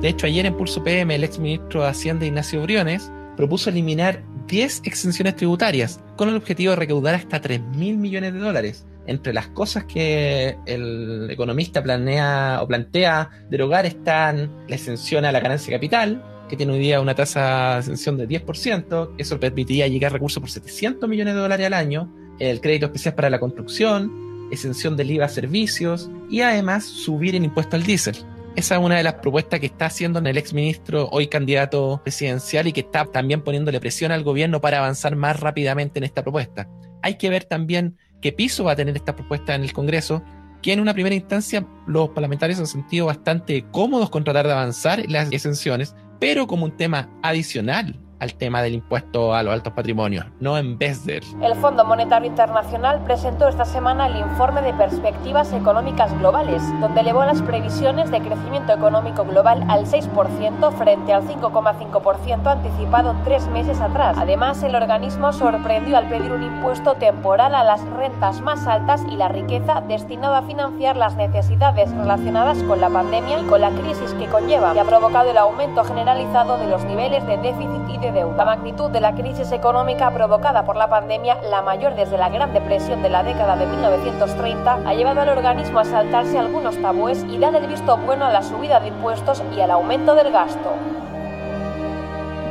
De 0.00 0.08
hecho, 0.08 0.26
ayer 0.26 0.46
en 0.46 0.56
Pulso 0.56 0.84
PM, 0.84 1.14
el 1.14 1.24
exministro 1.24 1.82
de 1.82 1.88
Hacienda 1.88 2.26
Ignacio 2.26 2.62
Briones 2.62 3.10
propuso 3.36 3.70
eliminar 3.70 4.22
10 4.46 4.82
exenciones 4.84 5.36
tributarias 5.36 6.00
con 6.16 6.28
el 6.28 6.36
objetivo 6.36 6.70
de 6.70 6.76
recaudar 6.76 7.14
hasta 7.14 7.40
3 7.40 7.60
mil 7.76 7.96
millones 7.96 8.32
de 8.32 8.38
dólares. 8.38 8.86
Entre 9.06 9.32
las 9.32 9.48
cosas 9.48 9.84
que 9.84 10.56
el 10.66 11.28
economista 11.30 11.82
planea 11.82 12.60
o 12.62 12.66
plantea 12.66 13.30
derogar 13.50 13.86
están 13.86 14.50
la 14.68 14.74
exención 14.74 15.24
a 15.24 15.32
la 15.32 15.40
ganancia 15.40 15.72
capital, 15.72 16.24
que 16.48 16.56
tiene 16.56 16.72
hoy 16.72 16.78
día 16.80 17.00
una 17.00 17.14
tasa 17.14 17.74
de 17.74 17.78
exención 17.80 18.16
de 18.16 18.28
10%, 18.28 19.14
eso 19.18 19.40
permitiría 19.40 19.88
llegar 19.88 20.10
a 20.10 20.14
recursos 20.14 20.40
por 20.40 20.50
700 20.50 21.08
millones 21.08 21.34
de 21.34 21.40
dólares 21.40 21.66
al 21.66 21.74
año, 21.74 22.12
el 22.38 22.60
crédito 22.60 22.86
especial 22.86 23.14
para 23.14 23.30
la 23.30 23.40
construcción, 23.40 24.48
exención 24.50 24.96
del 24.96 25.10
IVA 25.10 25.26
a 25.26 25.28
servicios 25.28 26.10
y 26.30 26.40
además 26.40 26.84
subir 26.84 27.34
el 27.34 27.44
impuesto 27.44 27.76
al 27.76 27.82
diésel. 27.82 28.16
Esa 28.56 28.76
es 28.76 28.80
una 28.80 28.96
de 28.96 29.02
las 29.02 29.14
propuestas 29.14 29.60
que 29.60 29.66
está 29.66 29.84
haciendo 29.84 30.18
el 30.18 30.38
exministro, 30.38 31.10
hoy 31.12 31.26
candidato 31.26 32.00
presidencial, 32.02 32.66
y 32.66 32.72
que 32.72 32.80
está 32.80 33.04
también 33.04 33.42
poniéndole 33.42 33.80
presión 33.80 34.12
al 34.12 34.24
gobierno 34.24 34.62
para 34.62 34.78
avanzar 34.78 35.14
más 35.14 35.38
rápidamente 35.38 35.98
en 35.98 36.04
esta 36.04 36.22
propuesta. 36.22 36.66
Hay 37.02 37.16
que 37.18 37.28
ver 37.28 37.44
también 37.44 37.98
qué 38.22 38.32
piso 38.32 38.64
va 38.64 38.72
a 38.72 38.76
tener 38.76 38.96
esta 38.96 39.14
propuesta 39.14 39.54
en 39.54 39.62
el 39.62 39.74
Congreso, 39.74 40.22
que 40.62 40.72
en 40.72 40.80
una 40.80 40.94
primera 40.94 41.14
instancia 41.14 41.66
los 41.86 42.08
parlamentarios 42.08 42.58
han 42.58 42.66
sentido 42.66 43.04
bastante 43.04 43.66
cómodos 43.72 44.08
con 44.08 44.24
tratar 44.24 44.46
de 44.46 44.52
avanzar 44.54 45.04
las 45.06 45.30
exenciones, 45.32 45.94
pero 46.18 46.46
como 46.46 46.64
un 46.64 46.78
tema 46.78 47.10
adicional 47.22 48.05
al 48.18 48.34
tema 48.34 48.62
del 48.62 48.74
impuesto 48.74 49.34
a 49.34 49.42
los 49.42 49.52
altos 49.52 49.72
patrimonios, 49.72 50.26
no 50.40 50.56
en 50.58 50.78
vez 50.78 51.04
de... 51.04 51.22
El 51.42 51.54
Fondo 51.56 51.84
Monetario 51.84 52.28
Internacional 52.28 53.02
presentó 53.04 53.48
esta 53.48 53.64
semana 53.64 54.06
el 54.06 54.16
informe 54.16 54.62
de 54.62 54.72
perspectivas 54.74 55.52
económicas 55.52 56.16
globales, 56.18 56.62
donde 56.80 57.00
elevó 57.00 57.24
las 57.24 57.42
previsiones 57.42 58.10
de 58.10 58.20
crecimiento 58.20 58.72
económico 58.72 59.24
global 59.24 59.64
al 59.68 59.86
6% 59.86 60.72
frente 60.72 61.12
al 61.12 61.22
5,5% 61.22 62.46
anticipado 62.46 63.14
tres 63.24 63.46
meses 63.48 63.80
atrás. 63.80 64.16
Además, 64.18 64.62
el 64.62 64.74
organismo 64.74 65.32
sorprendió 65.32 65.96
al 65.96 66.08
pedir 66.08 66.32
un 66.32 66.42
impuesto 66.42 66.94
temporal 66.94 67.54
a 67.54 67.64
las 67.64 67.82
rentas 67.90 68.40
más 68.40 68.66
altas 68.66 69.02
y 69.10 69.16
la 69.16 69.28
riqueza 69.28 69.82
destinado 69.82 70.34
a 70.34 70.42
financiar 70.42 70.96
las 70.96 71.16
necesidades 71.16 71.90
relacionadas 71.90 72.62
con 72.64 72.80
la 72.80 72.90
pandemia 72.90 73.40
y 73.40 73.44
con 73.44 73.60
la 73.60 73.70
crisis 73.70 74.14
que 74.14 74.26
conlleva, 74.26 74.74
y 74.74 74.78
ha 74.78 74.84
provocado 74.84 75.30
el 75.30 75.38
aumento 75.38 75.84
generalizado 75.84 76.58
de 76.58 76.66
los 76.68 76.84
niveles 76.84 77.26
de 77.26 77.36
déficit 77.38 77.88
y 77.88 77.98
de 77.98 78.05
la 78.12 78.44
magnitud 78.44 78.90
de 78.90 79.00
la 79.00 79.14
crisis 79.14 79.50
económica 79.52 80.10
provocada 80.10 80.64
por 80.64 80.76
la 80.76 80.88
pandemia, 80.88 81.38
la 81.42 81.62
mayor 81.62 81.96
desde 81.96 82.16
la 82.16 82.28
Gran 82.28 82.52
Depresión 82.52 83.02
de 83.02 83.10
la 83.10 83.22
década 83.22 83.56
de 83.56 83.66
1930, 83.66 84.80
ha 84.86 84.94
llevado 84.94 85.20
al 85.20 85.28
organismo 85.28 85.80
a 85.80 85.84
saltarse 85.84 86.38
algunos 86.38 86.80
tabúes 86.80 87.24
y 87.28 87.38
dar 87.38 87.54
el 87.56 87.66
visto 87.66 87.96
bueno 87.96 88.26
a 88.26 88.32
la 88.32 88.42
subida 88.42 88.78
de 88.80 88.88
impuestos 88.88 89.42
y 89.56 89.60
al 89.60 89.72
aumento 89.72 90.14
del 90.14 90.30
gasto. 90.30 90.72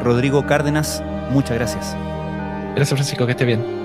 Rodrigo 0.03 0.45
Cárdenas, 0.45 1.01
muchas 1.31 1.57
gracias. 1.57 1.95
Gracias 2.75 2.97
Francisco, 2.97 3.25
que 3.25 3.31
esté 3.31 3.45
bien. 3.45 3.85